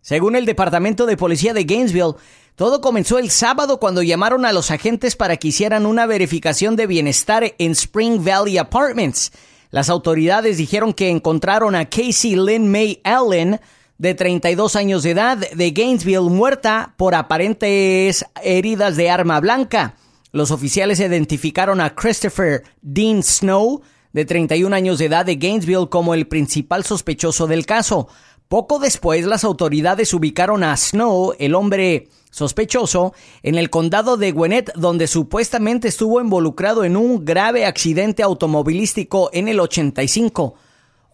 Según 0.07 0.37
el 0.37 0.45
Departamento 0.45 1.05
de 1.05 1.17
Policía 1.17 1.53
de 1.53 1.65
Gainesville, 1.65 2.15
todo 2.55 2.79
comenzó 2.79 3.17
el 3.19 3.29
sábado 3.29 3.77
cuando 3.77 4.01
llamaron 4.01 4.45
a 4.45 4.53
los 4.53 4.71
agentes 4.71 5.17
para 5.17 5.35
que 5.35 5.49
hicieran 5.49 5.85
una 5.85 6.05
verificación 6.05 6.77
de 6.77 6.87
bienestar 6.87 7.53
en 7.57 7.71
Spring 7.71 8.23
Valley 8.23 8.57
Apartments. 8.57 9.33
Las 9.69 9.89
autoridades 9.89 10.55
dijeron 10.55 10.93
que 10.93 11.09
encontraron 11.09 11.75
a 11.75 11.89
Casey 11.89 12.37
Lynn 12.37 12.71
May 12.71 13.01
Allen, 13.03 13.59
de 13.97 14.13
32 14.13 14.77
años 14.77 15.03
de 15.03 15.11
edad, 15.11 15.39
de 15.39 15.71
Gainesville, 15.71 16.29
muerta 16.29 16.93
por 16.95 17.13
aparentes 17.13 18.25
heridas 18.41 18.95
de 18.95 19.09
arma 19.09 19.41
blanca. 19.41 19.97
Los 20.31 20.51
oficiales 20.51 21.01
identificaron 21.01 21.81
a 21.81 21.93
Christopher 21.93 22.63
Dean 22.81 23.21
Snow, 23.23 23.81
de 24.13 24.23
31 24.23 24.73
años 24.73 24.99
de 24.99 25.05
edad, 25.07 25.25
de 25.25 25.35
Gainesville, 25.35 25.89
como 25.89 26.13
el 26.13 26.27
principal 26.27 26.85
sospechoso 26.85 27.45
del 27.45 27.65
caso. 27.65 28.07
Poco 28.47 28.79
después, 28.79 29.25
las 29.25 29.43
autoridades 29.43 30.13
ubicaron 30.13 30.63
a 30.63 30.75
Snow, 30.77 31.33
el 31.37 31.53
hombre 31.53 32.07
sospechoso, 32.31 33.13
en 33.43 33.55
el 33.55 33.69
condado 33.69 34.15
de 34.15 34.31
Gwinnett, 34.31 34.71
donde 34.75 35.07
supuestamente 35.07 35.89
estuvo 35.89 36.21
involucrado 36.21 36.85
en 36.85 36.95
un 36.95 37.25
grave 37.25 37.65
accidente 37.65 38.23
automovilístico 38.23 39.29
en 39.33 39.49
el 39.49 39.59
85. 39.59 40.55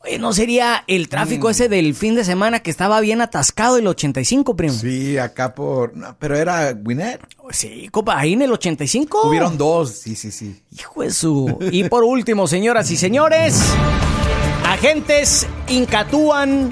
Oye, 0.06 0.20
¿no 0.20 0.34
sería 0.34 0.84
el 0.86 1.08
tráfico 1.08 1.50
ese 1.50 1.70
del 1.70 1.96
fin 1.96 2.14
de 2.14 2.26
semana 2.26 2.60
que 2.60 2.70
estaba 2.70 3.00
bien 3.00 3.22
atascado 3.22 3.78
el 3.78 3.88
85, 3.88 4.56
primo? 4.56 4.74
Sí, 4.74 5.18
acá 5.18 5.56
por. 5.56 5.96
no, 5.96 6.16
pero 6.20 6.36
era 6.36 6.74
Gwinnett. 6.74 7.22
Sí, 7.52 7.88
copa, 7.90 8.20
ahí 8.20 8.34
en 8.34 8.42
el 8.42 8.52
85. 8.52 9.30
Hubieron 9.30 9.58
dos, 9.58 9.92
sí, 9.92 10.18
sí, 10.18 10.30
sí. 10.30 10.62
Hijo 10.78 11.04
de 11.04 11.12
su. 11.12 11.58
Y 11.72 11.86
por 11.86 12.04
último, 12.04 12.48
señoras 12.48 12.92
y 12.92 12.98
señores, 12.98 13.64
agentes 14.66 15.48
incatúan 15.70 16.70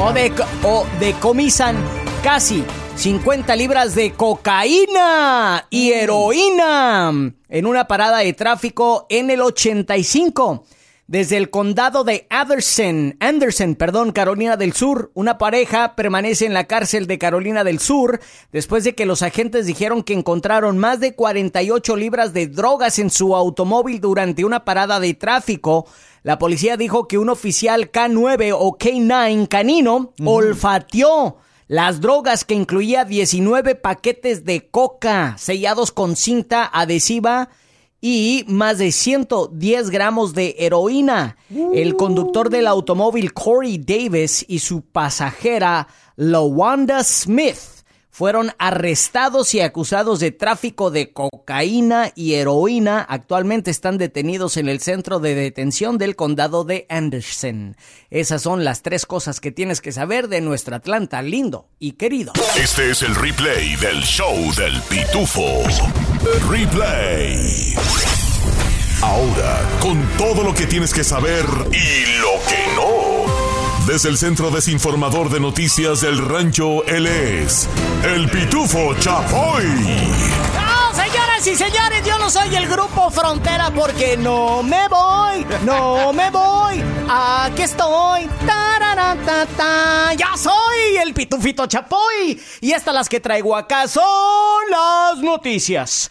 o, 0.00 0.12
de, 0.12 0.32
o 0.64 0.86
decomisan 0.98 1.76
casi 2.22 2.64
50 2.96 3.54
libras 3.56 3.94
de 3.94 4.12
cocaína 4.12 5.66
y 5.68 5.92
heroína 5.92 7.12
en 7.48 7.66
una 7.66 7.86
parada 7.86 8.18
de 8.18 8.32
tráfico 8.32 9.06
en 9.10 9.30
el 9.30 9.42
85. 9.42 10.64
Desde 11.10 11.38
el 11.38 11.50
condado 11.50 12.04
de 12.04 12.28
Anderson, 12.30 13.16
Anderson, 13.18 13.74
perdón, 13.74 14.12
Carolina 14.12 14.56
del 14.56 14.74
Sur, 14.74 15.10
una 15.14 15.38
pareja 15.38 15.96
permanece 15.96 16.46
en 16.46 16.54
la 16.54 16.68
cárcel 16.68 17.08
de 17.08 17.18
Carolina 17.18 17.64
del 17.64 17.80
Sur 17.80 18.20
después 18.52 18.84
de 18.84 18.94
que 18.94 19.06
los 19.06 19.22
agentes 19.22 19.66
dijeron 19.66 20.04
que 20.04 20.12
encontraron 20.12 20.78
más 20.78 21.00
de 21.00 21.16
48 21.16 21.96
libras 21.96 22.32
de 22.32 22.46
drogas 22.46 23.00
en 23.00 23.10
su 23.10 23.34
automóvil 23.34 24.00
durante 24.00 24.44
una 24.44 24.64
parada 24.64 25.00
de 25.00 25.14
tráfico. 25.14 25.88
La 26.22 26.38
policía 26.38 26.76
dijo 26.76 27.08
que 27.08 27.18
un 27.18 27.28
oficial 27.28 27.90
K9 27.90 28.54
o 28.56 28.78
K9 28.78 29.48
canino 29.48 30.12
olfateó 30.24 31.38
las 31.66 32.00
drogas 32.00 32.44
que 32.44 32.54
incluía 32.54 33.04
19 33.04 33.74
paquetes 33.74 34.44
de 34.44 34.68
coca 34.68 35.34
sellados 35.38 35.90
con 35.90 36.14
cinta 36.14 36.70
adhesiva 36.72 37.48
y 38.00 38.44
más 38.48 38.78
de 38.78 38.92
110 38.92 39.90
gramos 39.90 40.34
de 40.34 40.56
heroína. 40.58 41.36
El 41.74 41.96
conductor 41.96 42.50
del 42.50 42.66
automóvil 42.66 43.32
Corey 43.32 43.78
Davis 43.78 44.44
y 44.48 44.60
su 44.60 44.82
pasajera 44.82 45.88
Lawanda 46.16 47.04
Smith 47.04 47.79
fueron 48.10 48.52
arrestados 48.58 49.54
y 49.54 49.60
acusados 49.60 50.20
de 50.20 50.32
tráfico 50.32 50.90
de 50.90 51.12
cocaína 51.12 52.12
y 52.14 52.34
heroína. 52.34 53.00
Actualmente 53.08 53.70
están 53.70 53.98
detenidos 53.98 54.56
en 54.56 54.68
el 54.68 54.80
centro 54.80 55.20
de 55.20 55.34
detención 55.34 55.98
del 55.98 56.16
condado 56.16 56.64
de 56.64 56.86
Anderson. 56.88 57.76
Esas 58.10 58.42
son 58.42 58.64
las 58.64 58.82
tres 58.82 59.06
cosas 59.06 59.40
que 59.40 59.52
tienes 59.52 59.80
que 59.80 59.92
saber 59.92 60.28
de 60.28 60.40
nuestro 60.40 60.76
Atlanta 60.76 61.22
lindo 61.22 61.68
y 61.78 61.92
querido. 61.92 62.32
Este 62.56 62.90
es 62.90 63.02
el 63.02 63.14
replay 63.14 63.76
del 63.76 64.02
show 64.02 64.36
del 64.56 64.80
pitufo. 64.82 65.62
Replay. 66.50 67.74
Ahora, 69.02 69.66
con 69.80 70.02
todo 70.18 70.44
lo 70.44 70.54
que 70.54 70.66
tienes 70.66 70.92
que 70.92 71.04
saber 71.04 71.44
y 71.72 72.20
lo 72.20 72.32
que. 72.46 72.69
Desde 73.86 74.08
el 74.08 74.18
Centro 74.18 74.50
Desinformador 74.50 75.30
de 75.30 75.40
Noticias 75.40 76.00
del 76.02 76.18
Rancho, 76.18 76.84
él 76.84 77.06
es 77.06 77.68
el 78.04 78.28
Pitufo 78.30 78.94
Chapoy. 79.00 79.64
No, 79.64 80.94
señoras 80.94 81.46
y 81.46 81.56
señores, 81.56 82.04
yo 82.06 82.18
no 82.18 82.30
soy 82.30 82.54
el 82.54 82.68
grupo 82.68 83.10
Frontera 83.10 83.70
porque 83.74 84.16
no 84.16 84.62
me 84.62 84.86
voy, 84.88 85.44
no 85.64 86.12
me 86.12 86.30
voy. 86.30 86.84
Aquí 87.08 87.62
estoy. 87.62 88.28
Tararatata. 88.46 90.14
Ya 90.14 90.36
soy 90.36 90.96
el 91.02 91.12
Pitufito 91.12 91.66
Chapoy. 91.66 92.40
Y 92.60 92.70
estas 92.72 92.94
las 92.94 93.08
que 93.08 93.18
traigo 93.18 93.56
acá 93.56 93.88
son 93.88 94.04
las 94.70 95.18
noticias. 95.18 96.08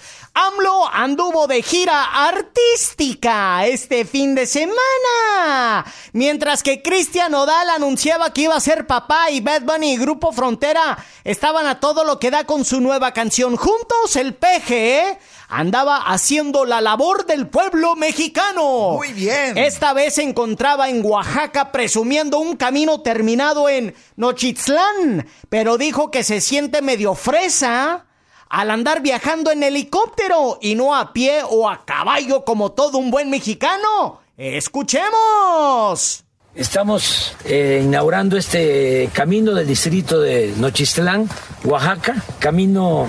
AMLO 0.48 0.88
anduvo 0.88 1.48
de 1.48 1.62
gira 1.62 2.02
artística 2.28 3.66
este 3.66 4.06
fin 4.06 4.36
de 4.36 4.46
semana. 4.46 5.86
Mientras 6.14 6.64
que 6.64 6.82
Cristian 6.82 7.36
Odal 7.36 7.70
anunciaba 7.70 8.32
que 8.32 8.44
iba 8.44 8.56
a 8.56 8.62
ser 8.62 8.88
papá 8.88 9.32
y 9.32 9.42
Bad 9.42 9.64
Bunny 9.64 9.94
y 9.94 9.98
Grupo 9.98 10.32
Frontera 10.32 10.98
estaban 11.26 11.66
a 11.66 11.82
todo 11.82 12.06
lo 12.06 12.20
que 12.20 12.32
da 12.32 12.46
con 12.46 12.64
su 12.64 12.80
nueva 12.80 13.12
canción 13.12 13.58
juntos, 13.58 14.16
el 14.16 14.34
PG 14.34 15.20
andaba 15.50 15.98
haciendo 15.98 16.64
la 16.64 16.80
labor 16.80 17.26
del 17.26 17.48
pueblo 17.48 17.98
mexicano. 17.98 18.92
Muy 18.92 19.12
bien. 19.12 19.58
Esta 19.58 19.92
vez 19.92 20.16
se 20.16 20.24
encontraba 20.24 20.88
en 20.88 21.06
Oaxaca 21.06 21.74
presumiendo 21.74 22.40
un 22.40 22.56
camino 22.56 23.02
terminado 23.02 23.68
en 23.68 23.94
Nochitlán, 24.16 25.28
pero 25.50 25.78
dijo 25.78 26.12
que 26.12 26.24
se 26.24 26.40
siente 26.40 26.82
medio 26.82 27.14
fresa 27.14 28.06
al 28.50 28.72
andar 28.72 29.02
viajando 29.02 29.52
en 29.52 29.64
helicóptero 29.64 30.58
y 30.62 30.76
no 30.76 30.96
a 30.96 31.14
pie 31.14 31.42
o 31.48 31.70
a 31.70 31.86
caballo 31.86 32.44
como 32.44 32.72
todo 32.72 32.98
un 32.98 33.12
buen 33.12 33.30
mexicano. 33.30 34.22
Escuchemos. 34.38 36.24
Estamos 36.56 37.34
eh, 37.46 37.82
inaugurando 37.84 38.36
este 38.36 39.10
camino 39.14 39.54
del 39.54 39.68
distrito 39.68 40.20
de 40.20 40.54
Nochistlán, 40.58 41.30
Oaxaca, 41.64 42.24
camino 42.40 43.06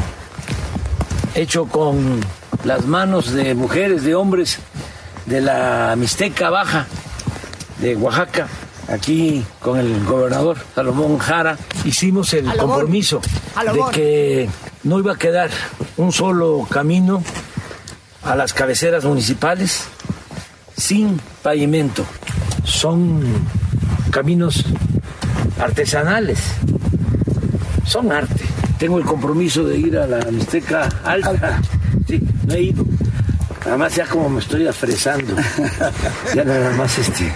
hecho 1.35 1.67
con 1.67 2.21
las 2.65 2.85
manos 2.85 3.33
de 3.33 3.55
mujeres, 3.55 4.05
de 4.05 4.15
hombres 4.15 4.59
de 5.25 5.41
la 5.41 5.95
Mixteca 5.97 6.51
Baja 6.51 6.87
de 7.79 7.97
Oaxaca. 7.97 8.47
Aquí 8.89 9.45
con 9.61 9.79
el 9.79 10.05
gobernador 10.05 10.59
Salomón 10.75 11.19
Jara 11.19 11.57
hicimos 11.85 12.35
el 12.35 12.45
compromiso 12.57 13.21
de 13.73 13.83
que 13.93 14.49
no 14.85 14.99
iba 14.99 15.13
a 15.13 15.17
quedar 15.19 15.51
un 15.97 16.13
solo 16.13 16.67
camino 16.71 17.23
a 18.23 18.35
las 18.37 18.53
cabeceras 18.53 19.05
municipales 19.05 19.85
sin 20.77 21.21
pavimento. 21.43 22.05
Son 22.65 23.23
caminos 24.11 24.65
artesanales, 25.59 26.39
son 27.87 28.13
arte. 28.13 28.45
Tengo 28.79 28.99
el 28.99 29.05
compromiso 29.05 29.65
de 29.65 29.77
ir 29.79 29.99
a 29.99 30.07
la 30.07 30.19
Mixteca 30.31 30.89
Alta. 31.05 31.61
Sí, 32.09 32.21
no 32.47 32.55
he 32.55 32.63
ido. 32.63 32.85
Además 33.67 33.95
ya 33.95 34.07
como 34.07 34.29
me 34.31 34.41
estoy 34.41 34.67
afresando. 34.67 35.35
Ya 36.35 36.45
nada 36.45 36.71
más 36.77 36.97
este 36.99 37.31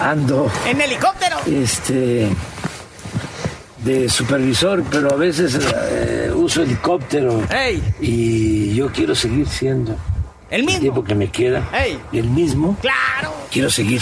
ando 0.00 0.50
En 0.66 0.80
helicóptero. 0.80 1.36
este 1.46 2.28
de 3.84 4.08
supervisor, 4.08 4.82
pero 4.90 5.12
a 5.12 5.16
veces 5.16 5.58
eh, 5.90 6.23
uso 6.44 6.62
helicóptero 6.62 7.42
Ey. 7.50 7.82
y 8.00 8.74
yo 8.74 8.90
quiero 8.92 9.14
seguir 9.14 9.46
siendo 9.48 9.96
El 10.50 10.60
el 10.60 10.66
mismo. 10.66 10.80
tiempo 10.80 11.04
que 11.04 11.14
me 11.14 11.30
queda 11.30 11.68
Ey. 11.72 11.98
el 12.12 12.28
mismo. 12.30 12.76
Claro. 12.80 13.34
Quiero 13.50 13.70
seguir 13.70 14.00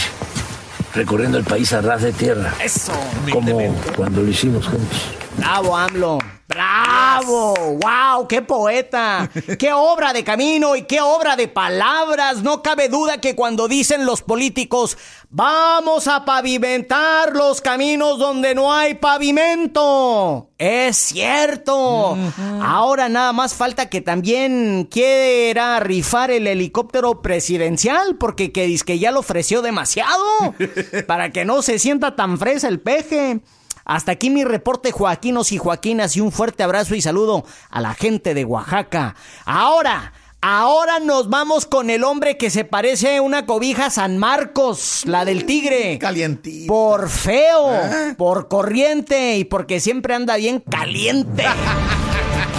recorriendo 0.94 1.38
el 1.38 1.44
país 1.44 1.72
a 1.72 1.80
ras 1.80 2.02
de 2.02 2.12
tierra, 2.12 2.52
Eso. 2.62 2.92
como 3.30 3.74
cuando 3.96 4.22
lo 4.22 4.28
hicimos 4.28 4.66
juntos. 4.66 4.98
Bravo, 5.38 5.76
AMLO. 5.76 6.18
Bravo. 6.52 7.54
Wow, 7.54 8.28
qué 8.28 8.42
poeta. 8.42 9.30
Qué 9.58 9.72
obra 9.72 10.12
de 10.12 10.24
camino 10.24 10.76
y 10.76 10.82
qué 10.82 11.00
obra 11.00 11.36
de 11.36 11.48
palabras. 11.48 12.42
No 12.42 12.62
cabe 12.62 12.88
duda 12.88 13.20
que 13.20 13.34
cuando 13.34 13.68
dicen 13.68 14.04
los 14.04 14.22
políticos, 14.22 14.98
vamos 15.30 16.08
a 16.08 16.24
pavimentar 16.24 17.34
los 17.34 17.60
caminos 17.60 18.18
donde 18.18 18.54
no 18.54 18.72
hay 18.72 18.94
pavimento. 18.94 20.50
Es 20.58 20.96
cierto. 20.96 22.16
Ahora 22.60 23.08
nada 23.08 23.32
más 23.32 23.54
falta 23.54 23.88
que 23.88 24.00
también 24.00 24.88
quiera 24.90 25.80
rifar 25.80 26.30
el 26.30 26.46
helicóptero 26.46 27.22
presidencial 27.22 28.16
porque 28.16 28.52
que 28.52 28.72
que 28.84 28.98
ya 28.98 29.10
lo 29.10 29.20
ofreció 29.20 29.62
demasiado 29.62 30.24
para 31.06 31.30
que 31.30 31.44
no 31.44 31.62
se 31.62 31.78
sienta 31.78 32.16
tan 32.16 32.38
fresa 32.38 32.68
el 32.68 32.80
peje. 32.80 33.40
Hasta 33.84 34.12
aquí 34.12 34.30
mi 34.30 34.44
reporte, 34.44 34.92
Joaquinos 34.92 35.52
y 35.52 35.58
Joaquinas, 35.58 36.16
y 36.16 36.20
un 36.20 36.32
fuerte 36.32 36.62
abrazo 36.62 36.94
y 36.94 37.02
saludo 37.02 37.44
a 37.70 37.80
la 37.80 37.94
gente 37.94 38.34
de 38.34 38.44
Oaxaca. 38.44 39.14
Ahora, 39.44 40.12
ahora 40.40 41.00
nos 41.00 41.28
vamos 41.28 41.66
con 41.66 41.90
el 41.90 42.04
hombre 42.04 42.36
que 42.36 42.50
se 42.50 42.64
parece 42.64 43.16
a 43.16 43.22
una 43.22 43.46
cobija 43.46 43.90
San 43.90 44.18
Marcos, 44.18 45.02
la 45.06 45.24
del 45.24 45.46
tigre. 45.46 45.98
Calientito. 45.98 46.72
Por 46.72 47.08
feo, 47.08 47.70
por 48.16 48.48
corriente 48.48 49.36
y 49.36 49.44
porque 49.44 49.80
siempre 49.80 50.14
anda 50.14 50.36
bien 50.36 50.60
caliente. 50.60 51.44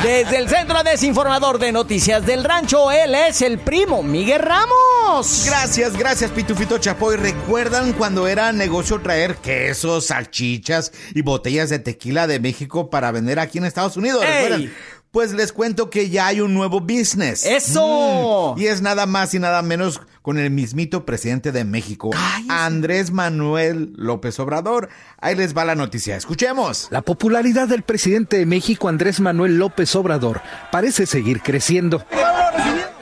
Desde 0.03 0.37
el 0.37 0.49
Centro 0.49 0.83
Desinformador 0.83 1.59
de 1.59 1.71
Noticias 1.71 2.25
del 2.25 2.43
Rancho, 2.43 2.91
él 2.91 3.15
es 3.15 3.41
el 3.41 3.57
primo 3.57 4.03
Miguel 4.03 4.41
Ramos. 4.41 5.45
Gracias, 5.45 5.95
gracias, 5.95 6.29
Pitufito 6.29 6.77
Chapoy. 6.77 7.15
¿Recuerdan 7.15 7.93
cuando 7.93 8.27
era 8.27 8.51
negocio 8.51 8.99
traer 8.99 9.37
quesos, 9.37 10.07
salchichas 10.07 10.91
y 11.15 11.21
botellas 11.21 11.69
de 11.69 11.79
tequila 11.79 12.27
de 12.27 12.41
México 12.41 12.89
para 12.89 13.11
vender 13.13 13.39
aquí 13.39 13.59
en 13.59 13.63
Estados 13.63 13.95
Unidos? 13.95 14.25
¿Recuerdan? 14.25 14.73
Pues 15.11 15.31
les 15.31 15.53
cuento 15.53 15.89
que 15.89 16.09
ya 16.09 16.27
hay 16.27 16.41
un 16.41 16.53
nuevo 16.53 16.81
business. 16.81 17.45
¡Eso! 17.45 18.55
Mm, 18.57 18.61
y 18.61 18.67
es 18.67 18.81
nada 18.81 19.05
más 19.05 19.33
y 19.33 19.39
nada 19.39 19.61
menos 19.61 20.01
con 20.23 20.39
el 20.39 20.49
mismito 20.49 21.05
presidente 21.05 21.51
de 21.51 21.65
México, 21.65 22.09
Cállese. 22.09 22.51
Andrés 22.51 23.11
Manuel 23.11 23.93
López 23.95 24.39
Obrador. 24.39 24.89
Ahí 25.19 25.35
les 25.35 25.55
va 25.55 25.65
la 25.65 25.75
noticia. 25.75 26.15
Escuchemos. 26.15 26.87
La 26.89 27.01
popularidad 27.01 27.67
del 27.67 27.83
presidente 27.83 28.37
de 28.37 28.45
México, 28.45 28.87
Andrés 28.87 29.19
Manuel 29.19 29.59
López 29.59 29.95
Obrador, 29.95 30.41
parece 30.71 31.05
seguir 31.05 31.41
creciendo. 31.41 32.03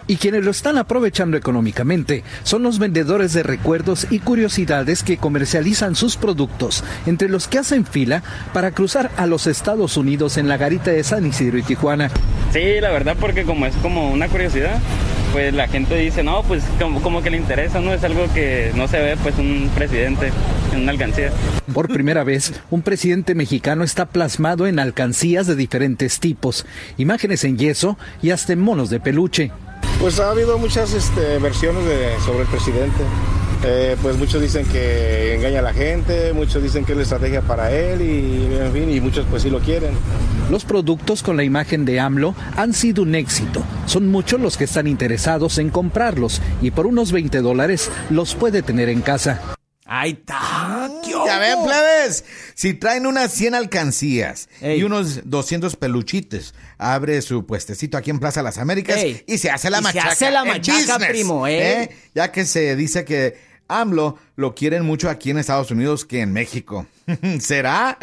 Y 0.08 0.17
quienes 0.17 0.43
lo 0.43 0.51
están 0.51 0.77
aprovechando 0.77 1.38
económicamente 1.38 2.24
son 2.43 2.63
los 2.63 2.79
vendedores 2.79 3.34
de 3.34 3.43
recuerdos 3.43 4.08
y 4.10 4.20
curiosidades 4.20 5.03
que 5.03 5.17
comercializan 5.17 5.96
sus 5.96 6.17
productos, 6.17 6.84
entre 7.05 7.29
los 7.29 7.48
que 7.48 7.60
hacen 7.60 7.86
fila 7.86 8.24
para 8.53 8.72
cruzar 8.72 9.12
a 9.17 9.27
los 9.27 9.48
Estados 9.48 9.98
Unidos 9.98 10.38
en 10.38 10.48
la 10.48 10.58
garita 10.58 10.91
de 10.91 11.03
San 11.03 11.25
Isidro 11.25 11.58
y 11.58 11.63
Tijuana. 11.63 12.10
Sí, 12.51 12.79
la 12.81 12.91
verdad, 12.91 13.15
porque 13.20 13.43
como 13.43 13.65
es 13.65 13.75
como 13.77 14.12
una 14.12 14.27
curiosidad, 14.27 14.79
pues 15.31 15.53
la 15.53 15.67
gente 15.67 15.96
dice, 15.96 16.24
no, 16.24 16.43
pues 16.43 16.63
como, 16.79 17.01
como 17.01 17.22
que 17.22 17.29
le 17.29 17.38
interesa, 17.38 17.79
¿no? 17.79 17.93
Es 17.93 18.03
algo 18.03 18.25
que 18.34 18.72
no 18.75 18.88
se 18.88 19.00
ve, 19.00 19.17
pues, 19.24 19.38
un 19.38 19.70
presidente 19.74 20.31
en 20.74 20.81
una 20.81 20.91
alcancía. 20.91 21.31
Por 21.74 21.88
primera 21.88 22.24
vez, 22.24 22.53
un 22.70 22.81
presidente 22.81 23.36
mexicano 23.36 23.84
está 23.84 24.08
plasmado 24.08 24.67
en 24.67 24.79
alcancías 24.79 25.48
de 25.48 25.55
diferentes 25.55 26.20
tipos, 26.20 26.65
imágenes 26.98 27.43
en 27.43 27.58
yeso 27.58 27.98
y 28.22 28.31
hasta 28.31 28.53
en 28.53 28.60
monos 28.60 28.89
de 28.89 29.00
peluche. 29.00 29.51
Pues 30.00 30.19
ha 30.19 30.31
habido 30.31 30.57
muchas 30.57 30.93
este, 30.93 31.38
versiones 31.39 31.85
de- 31.85 32.19
sobre 32.25 32.41
el 32.43 32.47
presidente. 32.47 33.03
Eh, 33.63 33.95
pues 34.01 34.17
muchos 34.17 34.41
dicen 34.41 34.65
que 34.65 35.35
engaña 35.35 35.59
a 35.59 35.61
la 35.61 35.71
gente, 35.73 36.33
muchos 36.33 36.63
dicen 36.63 36.83
que 36.83 36.93
es 36.93 36.97
la 36.97 37.03
estrategia 37.03 37.41
para 37.43 37.71
él 37.71 38.01
y, 38.01 38.57
en 38.59 38.73
fin, 38.73 38.89
y 38.91 39.00
muchos 39.00 39.23
pues 39.29 39.43
sí 39.43 39.51
lo 39.51 39.59
quieren. 39.59 39.91
Los 40.50 40.65
productos 40.65 41.21
con 41.21 41.38
la 41.38 41.43
imagen 41.43 41.85
de 41.85 42.00
AMLO 42.00 42.33
han 42.57 42.73
sido 42.73 43.03
un 43.03 43.13
éxito. 43.13 43.61
Son 43.85 44.07
muchos 44.07 44.41
los 44.41 44.57
que 44.57 44.63
están 44.63 44.88
interesados 44.88 45.59
en 45.59 45.69
comprarlos 45.69 46.41
y 46.59 46.71
por 46.71 46.88
unos 46.88 47.11
20 47.11 47.41
dólares 47.41 47.91
los 48.09 48.33
puede 48.33 48.63
tener 48.63 48.89
en 48.89 49.01
casa. 49.01 49.39
¡Ahí 49.93 50.12
está! 50.12 50.89
Ya 51.25 51.38
ven, 51.38 51.65
plebes. 51.65 52.24
Si 52.55 52.74
traen 52.74 53.05
unas 53.05 53.33
100 53.33 53.55
alcancías 53.55 54.48
y 54.62 54.83
unos 54.83 55.29
200 55.29 55.75
peluchites, 55.75 56.53
abre 56.77 57.21
su 57.21 57.45
puestecito 57.45 57.98
aquí 57.98 58.10
en 58.10 58.19
Plaza 58.19 58.41
Las 58.41 58.57
Américas 58.57 58.95
Ey. 59.00 59.21
y 59.27 59.38
se 59.38 59.50
hace 59.50 59.69
la 59.69 59.79
Y 59.79 59.81
se 59.81 59.83
machaca. 59.83 60.07
hace 60.10 60.31
la 60.31 60.45
machaca, 60.45 60.93
business, 60.93 61.10
primo, 61.10 61.45
¿eh? 61.45 61.89
Ya 62.15 62.31
que 62.31 62.45
se 62.45 62.77
dice 62.77 63.03
que 63.03 63.38
AMLO 63.67 64.17
lo 64.38 64.55
quieren 64.55 64.86
mucho 64.86 65.10
aquí 65.10 65.29
en 65.31 65.39
Estados 65.39 65.71
Unidos 65.71 66.05
que 66.05 66.21
en 66.21 66.31
México. 66.31 66.88
¿Será? 67.39 67.98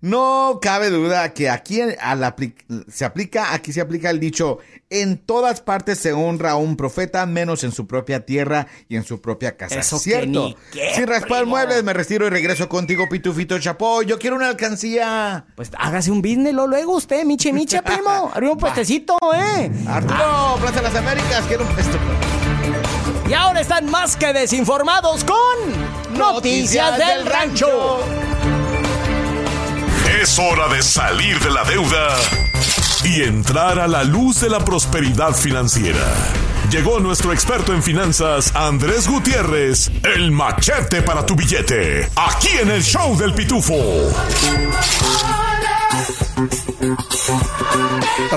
No 0.00 0.58
cabe 0.62 0.90
duda 0.90 1.32
que 1.34 1.50
aquí 1.50 1.80
al 1.82 2.22
apli- 2.22 2.54
se 2.90 3.04
aplica, 3.04 3.52
aquí 3.52 3.72
se 3.72 3.80
aplica 3.80 4.08
el 4.10 4.18
dicho, 4.18 4.58
en 4.88 5.18
todas 5.18 5.60
partes 5.60 5.98
se 5.98 6.12
honra 6.12 6.52
a 6.52 6.56
un 6.56 6.76
profeta, 6.76 7.26
menos 7.26 7.64
en 7.64 7.72
su 7.72 7.86
propia 7.86 8.24
tierra 8.24 8.66
y 8.88 8.96
en 8.96 9.04
su 9.04 9.20
propia 9.20 9.56
casa. 9.56 9.78
Eso 9.80 9.98
¿Cierto? 9.98 10.54
qué, 10.72 10.94
Sin 10.94 11.06
raspar 11.06 11.40
primo. 11.40 11.50
muebles, 11.50 11.84
me 11.84 11.92
retiro 11.92 12.26
y 12.26 12.30
regreso 12.30 12.68
contigo, 12.68 13.08
Pitufito 13.08 13.58
Chapo. 13.58 14.02
Yo 14.02 14.18
quiero 14.18 14.36
una 14.36 14.48
alcancía. 14.48 15.44
Pues 15.54 15.70
hágase 15.78 16.10
un 16.10 16.22
business 16.22 16.54
lo 16.54 16.66
luego 16.66 16.96
usted, 16.96 17.24
miche, 17.24 17.52
miche, 17.52 17.82
primo. 17.84 18.30
Arriba 18.34 18.52
un 18.52 18.58
puestecito, 18.58 19.16
¿eh? 19.34 19.70
Arturo, 19.86 20.56
Plaza 20.60 20.76
de 20.76 20.82
las 20.82 20.94
Américas, 20.96 21.44
quiero 21.46 21.64
un 21.64 21.74
puesto. 21.74 21.98
Y 23.28 23.32
ahora 23.32 23.60
están 23.60 23.88
más 23.90 24.16
que 24.16 24.32
desinformados 24.32 25.22
con 25.24 26.16
Noticias, 26.18 26.98
del 26.98 27.26
Rancho. 27.26 28.00
Es 30.20 30.38
hora 30.38 30.68
de 30.68 30.82
salir 30.82 31.38
de 31.38 31.50
la 31.50 31.64
deuda 31.64 32.08
y 33.04 33.22
entrar 33.22 33.78
a 33.78 33.88
la 33.88 34.04
luz 34.04 34.42
de 34.42 34.50
la 34.50 34.58
prosperidad 34.62 35.32
financiera. 35.32 36.04
Llegó 36.70 37.00
nuestro 37.00 37.32
experto 37.32 37.72
en 37.72 37.82
finanzas, 37.82 38.54
Andrés 38.54 39.08
Gutiérrez, 39.08 39.90
el 40.14 40.30
machete 40.30 41.00
para 41.00 41.24
tu 41.24 41.34
billete, 41.34 42.06
aquí 42.16 42.50
en 42.60 42.70
el 42.70 42.82
show 42.82 43.16
del 43.16 43.32
pitufo. 43.32 43.74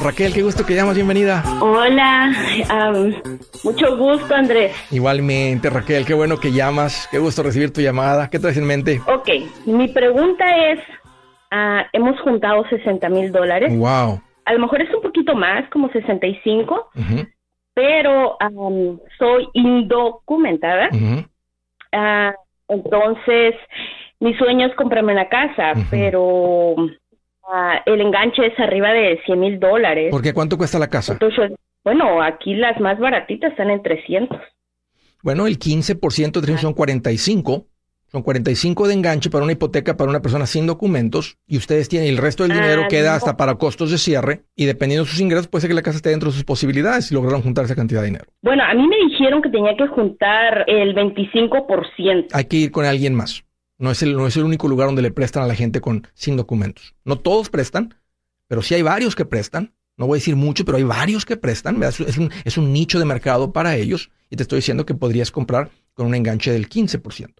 Raquel, 0.01 0.33
qué 0.33 0.41
gusto 0.41 0.65
que 0.65 0.75
llamas, 0.75 0.95
bienvenida. 0.95 1.43
Hola, 1.59 2.31
mucho 3.63 3.97
gusto 3.97 4.33
Andrés. 4.33 4.73
Igualmente, 4.89 5.69
Raquel, 5.69 6.05
qué 6.05 6.13
bueno 6.13 6.39
que 6.39 6.53
llamas, 6.53 7.09
qué 7.11 7.19
gusto 7.19 7.43
recibir 7.43 7.73
tu 7.73 7.81
llamada. 7.81 8.29
¿Qué 8.29 8.39
traes 8.39 8.55
en 8.55 8.65
mente? 8.65 9.01
Ok, 9.05 9.27
mi 9.65 9.89
pregunta 9.89 10.45
es, 10.71 10.79
ah, 11.55 11.85
hemos 11.93 12.19
juntado 12.21 12.65
60 12.69 13.07
mil 13.09 13.31
dólares, 13.31 13.69
Wow. 13.77 14.21
a 14.45 14.53
lo 14.53 14.59
mejor 14.59 14.81
es 14.81 14.93
un 14.93 15.01
poquito 15.01 15.35
más, 15.35 15.69
como 15.69 15.89
65, 15.91 16.89
Ujú, 16.95 17.27
pero 17.75 18.35
am, 18.39 18.99
soy 19.19 19.47
indocumentada, 19.53 20.89
ujú. 20.91 21.23
Ah, 21.91 22.33
entonces 22.67 23.53
mi 24.19 24.33
sueño 24.35 24.67
es 24.67 24.75
comprarme 24.75 25.13
una 25.13 25.29
casa, 25.29 25.73
Ujú. 25.73 25.85
pero 25.91 26.75
ah, 27.51 27.81
el 27.85 28.01
enganche 28.01 28.45
es 28.47 28.59
arriba 28.59 28.91
de 28.93 29.19
100 29.25 29.39
mil 29.39 29.59
dólares. 29.59 30.09
¿Por 30.11 30.21
qué? 30.23 30.33
¿Cuánto 30.33 30.57
cuesta 30.57 30.79
la 30.79 30.87
casa? 30.89 31.13
Entonces, 31.13 31.51
bueno, 31.83 32.21
aquí 32.21 32.55
las 32.55 32.79
más 32.79 32.97
baratitas 32.99 33.51
están 33.51 33.69
en 33.69 33.83
300. 33.83 34.39
Bueno, 35.21 35.47
el 35.47 35.57
15% 35.59 36.41
de 36.41 36.57
son 36.57 36.73
45. 36.73 37.65
Son 38.13 38.21
45 38.21 38.87
de 38.87 38.93
enganche 38.93 39.31
para 39.31 39.43
una 39.43 39.53
hipoteca 39.53 39.97
para 39.97 40.07
una 40.07 40.21
persona 40.21 40.45
sin 40.45 40.67
documentos 40.67 41.39
y 41.47 41.57
ustedes 41.57 41.89
tienen 41.89 42.09
el 42.09 42.17
resto 42.17 42.43
del 42.43 42.53
dinero 42.53 42.83
Ah, 42.85 42.87
queda 42.87 43.09
no. 43.09 43.15
hasta 43.15 43.35
para 43.37 43.55
costos 43.55 43.89
de 43.89 43.97
cierre 43.97 44.43
y 44.55 44.65
dependiendo 44.65 45.03
de 45.03 45.09
sus 45.09 45.19
ingresos 45.19 45.47
puede 45.47 45.61
ser 45.61 45.69
que 45.69 45.73
la 45.73 45.81
casa 45.81 45.97
esté 45.97 46.09
dentro 46.11 46.29
de 46.29 46.35
sus 46.35 46.43
posibilidades 46.43 47.05
si 47.07 47.15
lograron 47.15 47.41
juntar 47.41 47.65
esa 47.65 47.73
cantidad 47.73 48.01
de 48.01 48.05
dinero. 48.07 48.25
Bueno, 48.43 48.61
a 48.63 48.73
mí 48.75 48.87
me 48.87 48.97
dijeron 49.09 49.41
que 49.41 49.49
tenía 49.49 49.75
que 49.75 49.87
juntar 49.87 50.63
el 50.67 50.93
25%. 50.95 52.27
Hay 52.33 52.45
que 52.45 52.57
ir 52.57 52.71
con 52.71 52.85
alguien 52.85 53.15
más. 53.15 53.45
No 53.79 53.89
es 53.89 54.03
el, 54.03 54.15
no 54.15 54.27
es 54.27 54.37
el 54.37 54.43
único 54.43 54.67
lugar 54.67 54.87
donde 54.89 55.01
le 55.01 55.09
prestan 55.09 55.41
a 55.41 55.47
la 55.47 55.55
gente 55.55 55.81
con 55.81 56.07
sin 56.13 56.37
documentos. 56.37 56.93
No 57.05 57.17
todos 57.17 57.49
prestan, 57.49 57.95
pero 58.47 58.61
sí 58.61 58.75
hay 58.75 58.83
varios 58.83 59.15
que 59.15 59.25
prestan. 59.25 59.73
No 59.97 60.05
voy 60.05 60.17
a 60.17 60.19
decir 60.19 60.35
mucho, 60.35 60.65
pero 60.65 60.77
hay 60.77 60.83
varios 60.83 61.25
que 61.25 61.35
prestan. 61.35 61.81
Es 61.81 61.99
un, 61.99 62.31
es 62.45 62.57
un 62.59 62.71
nicho 62.73 62.99
de 62.99 63.05
mercado 63.05 63.51
para 63.51 63.75
ellos 63.75 64.11
y 64.29 64.35
te 64.35 64.43
estoy 64.43 64.57
diciendo 64.57 64.85
que 64.85 64.93
podrías 64.93 65.31
comprar 65.31 65.71
con 65.95 66.05
un 66.05 66.13
enganche 66.15 66.51
del 66.51 66.69
15%. 66.69 67.33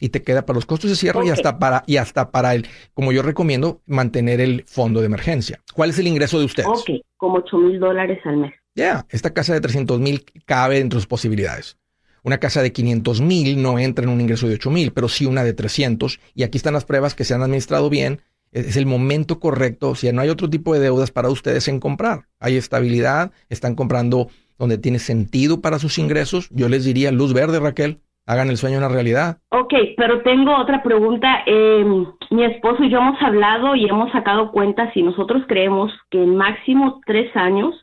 Y 0.00 0.10
te 0.10 0.22
queda 0.22 0.46
para 0.46 0.56
los 0.56 0.66
costos 0.66 0.90
de 0.90 0.96
cierre 0.96 1.26
y 1.26 1.30
hasta 1.30 1.58
para 1.58 1.82
y 1.86 1.96
hasta 1.96 2.30
para 2.30 2.54
el, 2.54 2.66
como 2.94 3.12
yo 3.12 3.22
recomiendo, 3.22 3.80
mantener 3.86 4.40
el 4.40 4.64
fondo 4.66 5.00
de 5.00 5.06
emergencia. 5.06 5.60
¿Cuál 5.74 5.90
es 5.90 5.98
el 5.98 6.06
ingreso 6.06 6.38
de 6.38 6.44
ustedes? 6.44 6.68
Ok, 6.68 6.90
como 7.16 7.38
8 7.38 7.58
mil 7.58 7.80
dólares 7.80 8.20
al 8.24 8.36
mes. 8.36 8.54
Ya, 8.74 9.06
esta 9.10 9.34
casa 9.34 9.54
de 9.54 9.60
300 9.60 9.98
mil 9.98 10.24
cabe 10.46 10.78
dentro 10.78 10.98
de 10.98 11.00
sus 11.00 11.08
posibilidades. 11.08 11.78
Una 12.22 12.38
casa 12.38 12.62
de 12.62 12.72
500 12.72 13.20
mil 13.20 13.60
no 13.60 13.78
entra 13.78 14.04
en 14.04 14.10
un 14.10 14.20
ingreso 14.20 14.46
de 14.46 14.54
8 14.54 14.70
mil, 14.70 14.92
pero 14.92 15.08
sí 15.08 15.26
una 15.26 15.42
de 15.42 15.52
300. 15.52 16.20
Y 16.34 16.42
aquí 16.42 16.58
están 16.58 16.74
las 16.74 16.84
pruebas 16.84 17.14
que 17.14 17.24
se 17.24 17.34
han 17.34 17.42
administrado 17.42 17.90
bien. 17.90 18.20
Es 18.52 18.66
es 18.66 18.76
el 18.76 18.86
momento 18.86 19.40
correcto. 19.40 19.94
Si 19.94 20.10
no 20.12 20.20
hay 20.20 20.28
otro 20.28 20.48
tipo 20.48 20.74
de 20.74 20.80
deudas 20.80 21.10
para 21.10 21.28
ustedes 21.28 21.68
en 21.68 21.80
comprar, 21.80 22.28
hay 22.38 22.56
estabilidad, 22.56 23.32
están 23.48 23.74
comprando 23.74 24.28
donde 24.58 24.78
tiene 24.78 24.98
sentido 24.98 25.60
para 25.60 25.78
sus 25.78 25.98
ingresos. 25.98 26.48
Yo 26.50 26.68
les 26.68 26.84
diría 26.84 27.12
luz 27.12 27.32
verde, 27.32 27.60
Raquel. 27.60 28.00
Hagan 28.28 28.50
el 28.50 28.58
sueño 28.58 28.76
una 28.78 28.88
realidad. 28.88 29.38
Ok, 29.48 29.72
pero 29.96 30.20
tengo 30.22 30.54
otra 30.54 30.82
pregunta. 30.82 31.38
Eh, 31.46 31.82
mi 32.30 32.44
esposo 32.44 32.84
y 32.84 32.90
yo 32.90 32.98
hemos 32.98 33.20
hablado 33.22 33.74
y 33.74 33.88
hemos 33.88 34.12
sacado 34.12 34.52
cuentas 34.52 34.94
y 34.94 35.02
nosotros 35.02 35.42
creemos 35.48 35.90
que 36.10 36.22
en 36.22 36.36
máximo 36.36 37.00
tres 37.06 37.34
años 37.34 37.74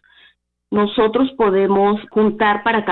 nosotros 0.70 1.32
podemos 1.36 2.00
juntar 2.12 2.64
para 2.64 2.86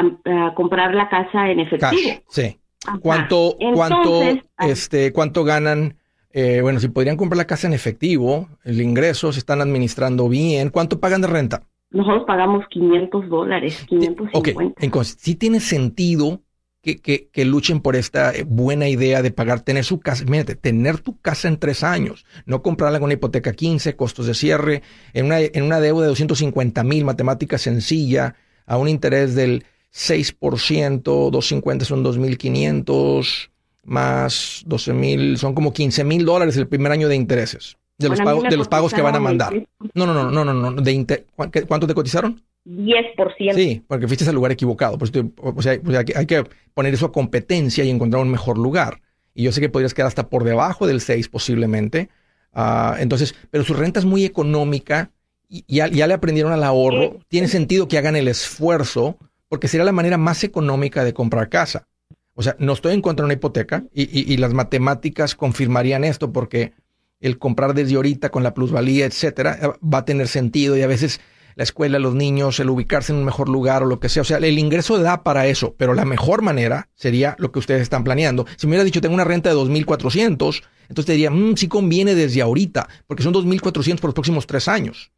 comprar 0.55 0.95
la 0.95 1.09
casa 1.09 1.49
en 1.51 1.57
Cash, 1.59 1.73
efectivo. 1.73 2.21
sí. 2.27 2.57
Ajá. 2.85 2.99
¿Cuánto, 3.01 3.55
Entonces, 3.59 4.43
ah, 4.57 4.67
este, 4.67 5.13
cuánto 5.13 5.43
ganan? 5.43 5.95
Eh, 6.31 6.59
bueno, 6.61 6.79
si 6.79 6.89
podrían 6.89 7.15
comprar 7.15 7.37
la 7.37 7.45
casa 7.45 7.67
en 7.67 7.73
efectivo, 7.73 8.49
el 8.65 8.81
ingreso 8.81 9.31
se 9.31 9.39
están 9.39 9.61
administrando 9.61 10.27
bien. 10.27 10.69
¿Cuánto 10.69 10.99
pagan 10.99 11.21
de 11.21 11.27
renta? 11.27 11.63
nosotros 11.91 12.23
pagamos 12.25 12.65
500 12.71 13.29
dólares, 13.29 13.83
Ok, 13.83 13.89
550. 13.89 14.83
entonces 14.83 15.15
sí 15.19 15.35
tiene 15.35 15.59
sentido 15.59 16.41
que, 16.83 16.97
que, 16.99 17.29
que 17.31 17.45
luchen 17.45 17.79
por 17.79 17.95
esta 17.95 18.31
eh, 18.35 18.43
buena 18.45 18.89
idea 18.89 19.21
de 19.21 19.31
pagar, 19.31 19.61
tener 19.61 19.85
su 19.85 19.99
casa, 20.01 20.25
mírate, 20.25 20.55
tener 20.55 20.99
tu 20.99 21.17
casa 21.19 21.47
en 21.47 21.57
tres 21.57 21.81
años, 21.83 22.25
no 22.45 22.61
comprarla 22.61 22.99
con 22.99 23.05
una 23.05 23.13
hipoteca 23.13 23.53
15, 23.53 23.95
costos 23.95 24.27
de 24.27 24.33
cierre, 24.33 24.83
en 25.13 25.27
una, 25.27 25.39
en 25.39 25.63
una 25.63 25.79
deuda 25.79 26.01
de 26.03 26.09
250 26.09 26.83
mil, 26.83 27.05
matemática 27.05 27.57
sencilla, 27.57 28.35
a 28.65 28.77
un 28.77 28.89
interés 28.89 29.33
del 29.33 29.63
6%, 29.93 31.01
250 31.31 31.85
son 31.85 32.03
2.500, 32.03 33.49
más 33.85 34.63
12 34.65 34.93
mil, 34.93 35.37
son 35.37 35.53
como 35.53 35.73
15 35.73 36.03
mil 36.03 36.25
dólares 36.25 36.57
el 36.57 36.67
primer 36.67 36.91
año 36.91 37.07
de 37.07 37.15
intereses, 37.15 37.77
de 37.97 38.09
los, 38.09 38.17
Bueno, 38.19 38.31
pagos, 38.31 38.49
de 38.49 38.57
los 38.57 38.67
pagos 38.67 38.93
que 38.93 39.01
van 39.01 39.15
a 39.15 39.19
mandar. 39.19 39.53
No, 39.93 40.05
no, 40.05 40.13
no, 40.13 40.29
no, 40.31 40.45
no, 40.45 40.53
no, 40.71 40.81
de 40.81 40.91
inter- 40.91 41.25
¿cu- 41.35 41.49
qué- 41.51 41.63
¿cuánto 41.63 41.87
te 41.87 41.93
cotizaron? 41.93 42.41
10%. 42.65 43.53
Sí, 43.55 43.83
porque 43.87 44.07
fuiste 44.07 44.27
al 44.27 44.35
lugar 44.35 44.51
equivocado. 44.51 44.97
Pues, 44.97 45.11
o 45.37 45.61
sea, 45.61 45.79
pues 45.81 45.97
hay, 46.15 46.25
que- 46.25 46.43
poner 46.73 46.93
eso 46.93 47.05
a 47.07 47.11
competencia 47.11 47.83
y 47.83 47.89
encontrar 47.89 48.21
un 48.23 48.31
mejor 48.31 48.57
lugar. 48.57 49.01
Y 49.35 49.43
yo 49.43 49.51
sé 49.51 49.61
que 49.61 49.69
podrías 49.69 49.93
quedar 49.93 50.07
hasta 50.07 50.29
por 50.29 50.43
debajo 50.43 50.87
del 50.87 51.01
6 51.01 51.27
posiblemente. 51.29 52.09
Ah, 52.53 52.95
entonces, 52.99 53.35
pero 53.51 53.63
su 53.63 53.73
renta 53.73 53.99
es 53.99 54.05
muy 54.05 54.25
económica 54.25 55.11
y 55.49 55.65
ya, 55.67 55.87
ya 55.87 56.07
le 56.07 56.13
aprendieron 56.13 56.53
al 56.53 56.63
ahorro. 56.63 57.19
Tiene 57.27 57.47
sentido 57.47 57.87
que 57.87 57.97
hagan 57.97 58.15
el 58.15 58.27
esfuerzo 58.27 59.17
porque 59.49 59.67
sería 59.67 59.85
la 59.85 59.91
manera 59.91 60.17
más 60.17 60.43
económica 60.43 61.03
de 61.03 61.13
comprar 61.13 61.49
casa. 61.49 61.87
O 62.35 62.41
sea, 62.41 62.55
no 62.59 62.73
estoy 62.73 62.93
en 62.93 63.01
contra 63.01 63.23
de 63.23 63.25
una 63.25 63.33
hipoteca 63.33 63.83
y, 63.93 64.03
y- 64.03 64.31
y 64.33 64.37
las 64.37 64.53
matemáticas 64.53 65.35
confirmarían 65.35 66.03
esto 66.03 66.31
porque 66.31 66.73
el 67.19 67.37
comprar 67.37 67.73
desde 67.73 67.95
ahorita 67.95 68.29
con 68.29 68.43
la 68.43 68.53
plusvalía, 68.53 69.05
etcétera, 69.05 69.57
eh, 69.61 69.67
va 69.87 69.99
a 69.99 70.05
tener 70.05 70.27
sentido 70.27 70.75
y 70.77 70.81
a 70.81 70.87
veces 70.87 71.21
la 71.55 71.63
escuela, 71.63 71.99
los 71.99 72.15
niños, 72.15 72.59
el 72.59 72.69
ubicarse 72.69 73.11
en 73.11 73.19
un 73.19 73.25
mejor 73.25 73.49
lugar 73.49 73.83
o 73.83 73.85
lo 73.85 73.99
que 73.99 74.09
sea. 74.09 74.21
O 74.21 74.25
sea, 74.25 74.37
el 74.37 74.57
ingreso 74.59 74.97
da 74.97 75.23
para 75.23 75.47
eso, 75.47 75.75
pero 75.77 75.93
la 75.93 76.05
mejor 76.05 76.41
manera 76.41 76.89
sería 76.95 77.35
lo 77.39 77.51
que 77.51 77.59
ustedes 77.59 77.81
están 77.81 78.03
planeando. 78.03 78.45
Si 78.57 78.67
me 78.67 78.71
hubiera 78.71 78.83
dicho, 78.83 79.01
tengo 79.01 79.13
una 79.15 79.23
renta 79.23 79.49
de 79.49 79.55
2.400, 79.55 80.63
entonces 80.89 81.05
te 81.05 81.11
diría, 81.13 81.31
"Mm, 81.31 81.55
sí 81.57 81.67
conviene 81.67 82.15
desde 82.15 82.41
ahorita, 82.41 82.87
porque 83.07 83.23
son 83.23 83.33
2.400 83.33 84.01
por 84.01 84.09
los 84.09 84.15
próximos 84.15 84.47
tres 84.47 84.67
años. 84.67 85.11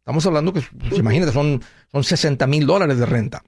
Estamos 0.00 0.24
hablando 0.26 0.52
que, 0.52 0.62
pues, 0.88 0.98
imagínate, 1.00 1.32
son, 1.32 1.60
son 1.90 2.04
60 2.04 2.46
mil 2.46 2.64
dólares 2.66 2.98
de 2.98 3.06
renta. 3.06 3.42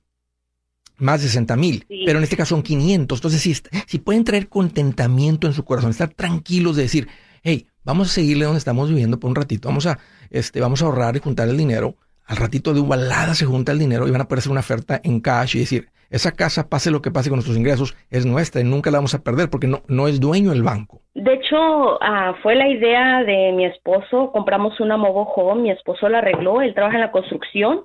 Más 0.96 1.20
de 1.22 1.28
60 1.28 1.54
mil, 1.56 1.84
Sí. 1.88 2.02
pero 2.04 2.18
en 2.18 2.24
este 2.24 2.36
caso 2.36 2.56
son 2.56 2.62
500. 2.62 3.18
Entonces, 3.18 3.40
si, 3.40 3.54
si 3.86 3.98
pueden 3.98 4.24
traer 4.24 4.48
contentamiento 4.48 5.46
en 5.46 5.52
su 5.52 5.64
corazón, 5.64 5.90
estar 5.92 6.08
tranquilos 6.12 6.74
de 6.74 6.82
decir, 6.82 7.06
hey, 7.44 7.68
vamos 7.84 8.08
a 8.10 8.12
seguirle 8.14 8.46
donde 8.46 8.58
estamos 8.58 8.88
viviendo 8.88 9.20
por 9.20 9.30
un 9.30 9.36
ratito, 9.36 9.68
vamos 9.68 9.86
a, 9.86 10.00
este, 10.30 10.60
vamos 10.60 10.82
a 10.82 10.86
ahorrar 10.86 11.14
y 11.16 11.20
juntar 11.20 11.48
el 11.48 11.56
dinero. 11.56 11.96
Al 12.28 12.36
ratito 12.36 12.74
de 12.74 12.80
volada 12.80 13.34
se 13.34 13.46
junta 13.46 13.72
el 13.72 13.78
dinero 13.78 14.06
y 14.06 14.10
van 14.10 14.20
a 14.20 14.28
poder 14.28 14.40
hacer 14.40 14.52
una 14.52 14.60
oferta 14.60 15.00
en 15.02 15.20
cash 15.20 15.56
y 15.56 15.60
decir, 15.60 15.88
esa 16.10 16.32
casa, 16.32 16.68
pase 16.68 16.90
lo 16.90 17.00
que 17.00 17.10
pase 17.10 17.30
con 17.30 17.38
nuestros 17.38 17.56
ingresos, 17.56 17.96
es 18.10 18.26
nuestra 18.26 18.60
y 18.60 18.64
nunca 18.64 18.90
la 18.90 18.98
vamos 18.98 19.14
a 19.14 19.22
perder 19.22 19.48
porque 19.48 19.66
no, 19.66 19.80
no 19.88 20.08
es 20.08 20.20
dueño 20.20 20.52
el 20.52 20.62
banco. 20.62 21.00
De 21.14 21.32
hecho, 21.32 21.56
ah, 22.02 22.34
fue 22.42 22.54
la 22.54 22.68
idea 22.68 23.24
de 23.24 23.52
mi 23.52 23.64
esposo. 23.64 24.30
Compramos 24.30 24.78
una 24.78 24.98
mobile 24.98 25.30
home, 25.34 25.62
mi 25.62 25.70
esposo 25.70 26.06
la 26.10 26.18
arregló, 26.18 26.60
él 26.60 26.74
trabaja 26.74 26.96
en 26.96 27.02
la 27.02 27.12
construcción 27.12 27.84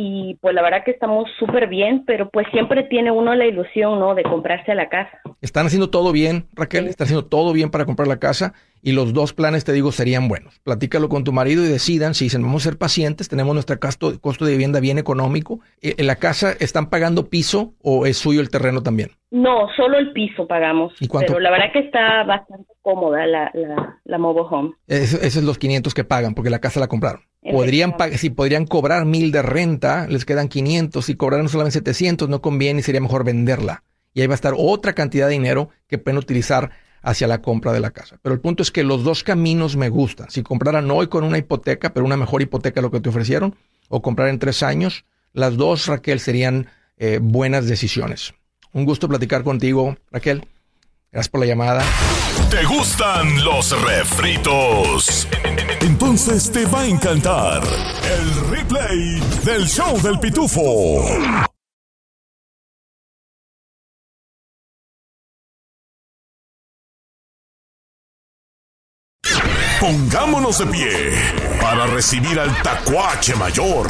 y 0.00 0.36
pues 0.40 0.54
la 0.54 0.62
verdad 0.62 0.84
que 0.84 0.92
estamos 0.92 1.28
súper 1.40 1.66
bien, 1.66 2.04
pero 2.06 2.30
pues 2.30 2.46
siempre 2.52 2.84
tiene 2.84 3.10
uno 3.10 3.34
la 3.34 3.46
ilusión, 3.46 3.98
¿no? 3.98 4.14
De 4.14 4.22
comprarse 4.22 4.72
la 4.76 4.88
casa. 4.88 5.10
Están 5.40 5.66
haciendo 5.66 5.90
todo 5.90 6.12
bien, 6.12 6.46
Raquel, 6.54 6.86
están 6.86 7.06
haciendo 7.06 7.26
todo 7.26 7.52
bien 7.52 7.72
para 7.72 7.84
comprar 7.84 8.06
la 8.06 8.20
casa 8.20 8.54
y 8.80 8.92
los 8.92 9.12
dos 9.12 9.32
planes, 9.32 9.64
te 9.64 9.72
digo, 9.72 9.90
serían 9.90 10.28
buenos. 10.28 10.60
Platícalo 10.60 11.08
con 11.08 11.24
tu 11.24 11.32
marido 11.32 11.64
y 11.64 11.68
decidan 11.68 12.14
si 12.14 12.26
dicen, 12.26 12.42
vamos 12.42 12.62
a 12.64 12.70
ser 12.70 12.78
pacientes, 12.78 13.28
tenemos 13.28 13.54
nuestro 13.54 13.80
costo, 13.80 14.20
costo 14.20 14.44
de 14.44 14.52
vivienda 14.52 14.78
bien 14.78 14.98
económico. 14.98 15.58
Eh, 15.82 15.96
¿En 15.98 16.06
la 16.06 16.14
casa 16.14 16.52
están 16.60 16.90
pagando 16.90 17.28
piso 17.28 17.74
o 17.82 18.06
es 18.06 18.18
suyo 18.18 18.40
el 18.40 18.50
terreno 18.50 18.84
también? 18.84 19.10
No, 19.32 19.68
solo 19.76 19.98
el 19.98 20.12
piso 20.12 20.46
pagamos. 20.46 20.94
¿Y 21.00 21.08
cuánto? 21.08 21.32
Pero 21.32 21.40
la 21.40 21.50
verdad 21.50 21.72
que 21.72 21.80
está 21.80 22.22
bastante 22.22 22.72
cómoda 22.82 23.26
la, 23.26 23.50
la, 23.52 23.98
la 24.04 24.18
mobile 24.18 24.46
home. 24.48 24.74
Esos 24.86 25.22
es 25.22 25.42
los 25.42 25.58
500 25.58 25.92
que 25.92 26.04
pagan 26.04 26.34
porque 26.34 26.50
la 26.50 26.60
casa 26.60 26.78
la 26.78 26.86
compraron. 26.86 27.22
Podrían 27.42 27.94
si 28.16 28.30
podrían 28.30 28.66
cobrar 28.66 29.04
mil 29.04 29.30
de 29.32 29.42
renta, 29.42 30.06
les 30.08 30.24
quedan 30.24 30.48
500. 30.48 31.04
Si 31.04 31.14
cobraran 31.14 31.48
solamente 31.48 31.78
700, 31.78 32.28
no 32.28 32.42
conviene 32.42 32.80
y 32.80 32.82
sería 32.82 33.00
mejor 33.00 33.24
venderla. 33.24 33.84
Y 34.12 34.20
ahí 34.20 34.26
va 34.26 34.34
a 34.34 34.36
estar 34.36 34.54
otra 34.56 34.94
cantidad 34.94 35.26
de 35.26 35.32
dinero 35.32 35.70
que 35.86 35.98
pueden 35.98 36.18
utilizar 36.18 36.70
hacia 37.02 37.28
la 37.28 37.40
compra 37.40 37.72
de 37.72 37.80
la 37.80 37.90
casa. 37.90 38.18
Pero 38.22 38.34
el 38.34 38.40
punto 38.40 38.62
es 38.62 38.70
que 38.70 38.82
los 38.82 39.04
dos 39.04 39.22
caminos 39.22 39.76
me 39.76 39.88
gustan. 39.88 40.30
Si 40.30 40.42
compraran 40.42 40.90
hoy 40.90 41.06
con 41.06 41.24
una 41.24 41.38
hipoteca, 41.38 41.92
pero 41.92 42.04
una 42.04 42.16
mejor 42.16 42.42
hipoteca 42.42 42.76
de 42.80 42.82
lo 42.82 42.90
que 42.90 43.00
te 43.00 43.08
ofrecieron, 43.08 43.54
o 43.88 44.02
comprar 44.02 44.28
en 44.28 44.38
tres 44.38 44.62
años, 44.62 45.04
las 45.32 45.56
dos, 45.56 45.86
Raquel, 45.86 46.20
serían 46.20 46.68
eh, 46.96 47.20
buenas 47.22 47.66
decisiones. 47.66 48.34
Un 48.72 48.84
gusto 48.84 49.08
platicar 49.08 49.44
contigo, 49.44 49.96
Raquel. 50.10 50.46
Gracias 51.10 51.30
por 51.30 51.40
la 51.40 51.46
llamada. 51.46 51.82
¿Te 52.50 52.64
gustan 52.64 53.42
los 53.42 53.80
refritos? 53.82 55.26
Entonces 55.80 56.52
te 56.52 56.66
va 56.66 56.80
a 56.80 56.86
encantar 56.86 57.62
el 57.64 58.50
replay 58.50 59.20
del 59.44 59.66
show 59.66 59.98
del 60.02 60.18
pitufo. 60.20 61.04
Pongámonos 69.80 70.58
de 70.58 70.66
pie 70.66 71.12
para 71.60 71.86
recibir 71.86 72.38
al 72.38 72.62
tacuache 72.62 73.34
mayor, 73.36 73.88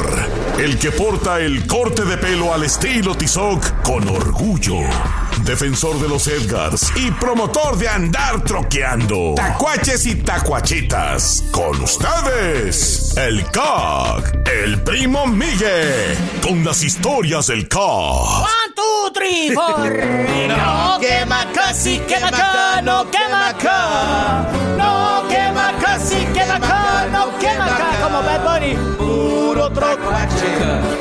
el 0.59 0.77
que 0.77 0.91
porta 0.91 1.39
el 1.39 1.65
corte 1.65 2.05
de 2.05 2.17
pelo 2.17 2.53
al 2.53 2.63
estilo 2.63 3.15
Tizoc 3.15 3.81
con 3.81 4.07
orgullo. 4.07 4.81
Defensor 5.43 5.99
de 5.99 6.07
los 6.07 6.27
Edgars 6.27 6.91
y 6.95 7.11
promotor 7.11 7.77
de 7.77 7.87
andar 7.87 8.43
troqueando. 8.43 9.33
Tacuaches 9.35 10.05
y 10.05 10.15
tacuachitas. 10.15 11.43
Con 11.51 11.81
ustedes, 11.81 13.15
el 13.17 13.43
CAC, 13.51 14.47
el 14.63 14.81
primo 14.83 15.25
Miguel, 15.27 16.17
con 16.41 16.63
las 16.63 16.83
historias 16.83 17.47
del 17.47 17.67
CAC. 17.67 17.79
One, 17.79 18.73
two, 18.75 19.11
three, 19.13 19.51
four. 19.53 19.89
No 20.49 20.99
quema 20.99 21.45
casi, 21.53 21.99
quema 21.99 22.27
acá, 22.27 22.81
no 22.81 23.09
quema 23.09 23.49
acá. 23.49 24.45
No 24.77 25.27
quema 25.29 25.71
casi, 25.81 26.15
quema 26.33 26.55
acá, 26.55 27.07
no 27.11 27.37
quema 27.39 27.65
acá. 27.65 27.89
Como 28.03 28.21
Bad 28.23 28.43
Bunny. 28.43 28.75
Puro 28.97 29.69
trocuache, 29.71 30.57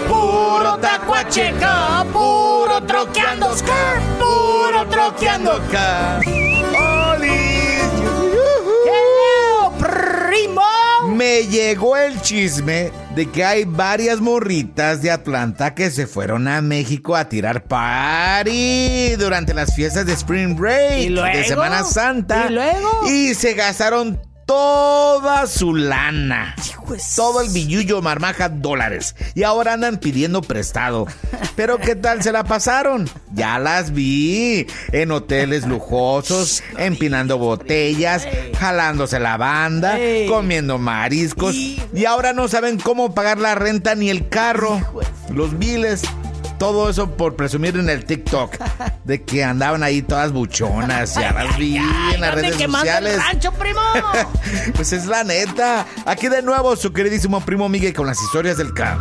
puro 0.08 0.78
tacuacheca, 0.78 2.04
puro 2.12 2.57
troqueando 2.98 3.54
puro 4.18 4.86
troqueando 4.88 5.52
acá. 5.52 6.20
¡Eo, 8.86 9.72
primo! 9.78 10.62
Me 11.14 11.46
llegó 11.46 11.96
el 11.96 12.20
chisme 12.20 12.90
de 13.14 13.30
que 13.30 13.44
hay 13.44 13.64
varias 13.64 14.20
morritas 14.20 15.00
de 15.00 15.12
Atlanta 15.12 15.76
que 15.76 15.92
se 15.92 16.08
fueron 16.08 16.48
a 16.48 16.60
México 16.60 17.14
a 17.14 17.28
tirar 17.28 17.64
party 17.64 19.14
durante 19.16 19.54
las 19.54 19.74
fiestas 19.76 20.04
de 20.04 20.14
Spring 20.14 20.56
Break 20.56 20.98
¿Y 20.98 21.08
luego? 21.10 21.36
de 21.36 21.44
Semana 21.44 21.84
Santa. 21.84 22.46
¿Y 22.48 22.52
luego? 22.52 23.08
Y 23.08 23.34
se 23.34 23.54
gastaron 23.54 24.20
toda 24.48 25.46
su 25.46 25.74
lana. 25.74 26.56
Todo 27.14 27.42
el 27.42 27.50
billullo 27.50 28.00
marmaja 28.00 28.48
dólares. 28.48 29.14
Y 29.34 29.42
ahora 29.42 29.74
andan 29.74 29.98
pidiendo 29.98 30.40
prestado. 30.40 31.06
Pero 31.54 31.76
¿qué 31.76 31.94
tal 31.94 32.22
se 32.22 32.32
la 32.32 32.44
pasaron? 32.44 33.10
Ya 33.34 33.58
las 33.58 33.92
vi. 33.92 34.66
En 34.92 35.10
hoteles 35.12 35.66
lujosos, 35.66 36.62
empinando 36.78 37.36
botellas, 37.36 38.26
jalándose 38.58 39.20
la 39.20 39.36
banda, 39.36 39.98
comiendo 40.28 40.78
mariscos. 40.78 41.54
Y 41.54 42.06
ahora 42.08 42.32
no 42.32 42.48
saben 42.48 42.78
cómo 42.78 43.14
pagar 43.14 43.38
la 43.38 43.54
renta 43.54 43.94
ni 43.94 44.08
el 44.08 44.30
carro. 44.30 44.80
Los 45.30 45.58
biles. 45.58 46.02
Todo 46.58 46.90
eso 46.90 47.16
por 47.16 47.36
presumir 47.36 47.76
en 47.76 47.88
el 47.88 48.04
TikTok 48.04 48.56
de 49.04 49.22
que 49.22 49.44
andaban 49.44 49.82
ahí 49.82 50.02
todas 50.02 50.32
buchonas. 50.32 51.14
Ya 51.14 51.32
las 51.32 51.56
vi 51.56 51.76
en 51.76 52.20
las 52.20 52.34
redes 52.34 52.56
quemando 52.56 52.90
el 52.90 52.96
sociales. 52.96 53.16
rancho, 53.16 53.52
primo! 53.52 53.80
Pues 54.74 54.92
es 54.92 55.06
la 55.06 55.24
neta. 55.24 55.86
Aquí 56.04 56.28
de 56.28 56.42
nuevo 56.42 56.74
su 56.76 56.92
queridísimo 56.92 57.40
primo 57.40 57.68
Miguel 57.68 57.94
con 57.94 58.06
las 58.06 58.20
historias 58.20 58.56
del 58.56 58.74
camp. 58.74 59.00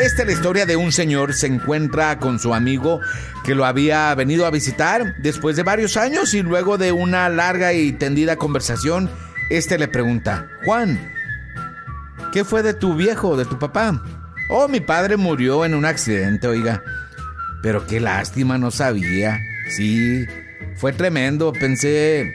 Esta 0.00 0.22
es 0.22 0.26
la 0.26 0.32
historia 0.32 0.66
de 0.66 0.76
un 0.76 0.90
señor 0.90 1.34
se 1.34 1.46
encuentra 1.46 2.18
con 2.18 2.38
su 2.38 2.54
amigo 2.54 3.00
que 3.44 3.54
lo 3.54 3.64
había 3.64 4.14
venido 4.14 4.46
a 4.46 4.50
visitar 4.50 5.14
después 5.18 5.56
de 5.56 5.62
varios 5.62 5.96
años 5.96 6.34
y 6.34 6.42
luego 6.42 6.78
de 6.78 6.92
una 6.92 7.28
larga 7.28 7.72
y 7.72 7.92
tendida 7.92 8.36
conversación, 8.36 9.10
este 9.50 9.78
le 9.78 9.88
pregunta, 9.88 10.48
Juan, 10.64 11.12
¿qué 12.32 12.44
fue 12.44 12.62
de 12.62 12.74
tu 12.74 12.94
viejo, 12.94 13.36
de 13.36 13.44
tu 13.44 13.58
papá? 13.58 14.02
Oh, 14.54 14.68
mi 14.68 14.80
padre 14.80 15.16
murió 15.16 15.64
en 15.64 15.74
un 15.74 15.86
accidente, 15.86 16.46
oiga. 16.46 16.82
Pero 17.62 17.86
qué 17.86 18.00
lástima, 18.00 18.58
no 18.58 18.70
sabía. 18.70 19.40
Sí, 19.70 20.26
fue 20.76 20.92
tremendo. 20.92 21.54
Pensé 21.54 22.34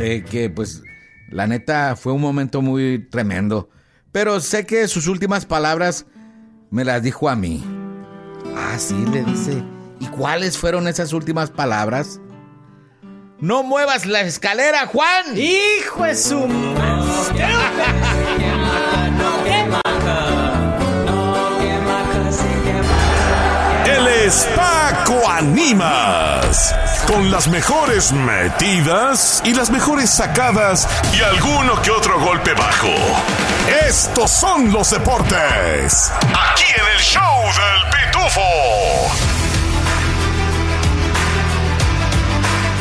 eh, 0.00 0.24
que 0.30 0.48
pues 0.48 0.82
la 1.28 1.46
neta 1.46 1.94
fue 1.94 2.14
un 2.14 2.22
momento 2.22 2.62
muy 2.62 3.06
tremendo. 3.10 3.68
Pero 4.12 4.40
sé 4.40 4.64
que 4.64 4.88
sus 4.88 5.08
últimas 5.08 5.44
palabras 5.44 6.06
me 6.70 6.86
las 6.86 7.02
dijo 7.02 7.28
a 7.28 7.36
mí. 7.36 7.62
Ah, 8.56 8.78
sí, 8.78 8.96
le 9.12 9.22
dice. 9.22 9.62
¿Y 10.00 10.06
cuáles 10.06 10.56
fueron 10.56 10.88
esas 10.88 11.12
últimas 11.12 11.50
palabras? 11.50 12.18
No 13.40 13.62
muevas 13.62 14.06
la 14.06 14.22
escalera, 14.22 14.86
Juan. 14.86 15.36
¡Hijo 15.36 16.04
de 16.04 16.14
su 16.14 16.38
Paco 24.34 25.28
Animas. 25.28 26.74
Con 27.06 27.30
las 27.30 27.46
mejores 27.46 28.10
metidas 28.12 29.40
y 29.44 29.54
las 29.54 29.70
mejores 29.70 30.10
sacadas 30.10 30.88
y 31.16 31.22
alguno 31.22 31.80
que 31.80 31.92
otro 31.92 32.18
golpe 32.18 32.52
bajo. 32.54 32.92
Estos 33.86 34.32
son 34.32 34.72
los 34.72 34.90
deportes. 34.90 36.10
Aquí 36.52 36.64
en 36.76 36.96
el 36.96 37.00
show 37.00 37.44
del 37.44 37.90
Pitufo. 37.92 38.40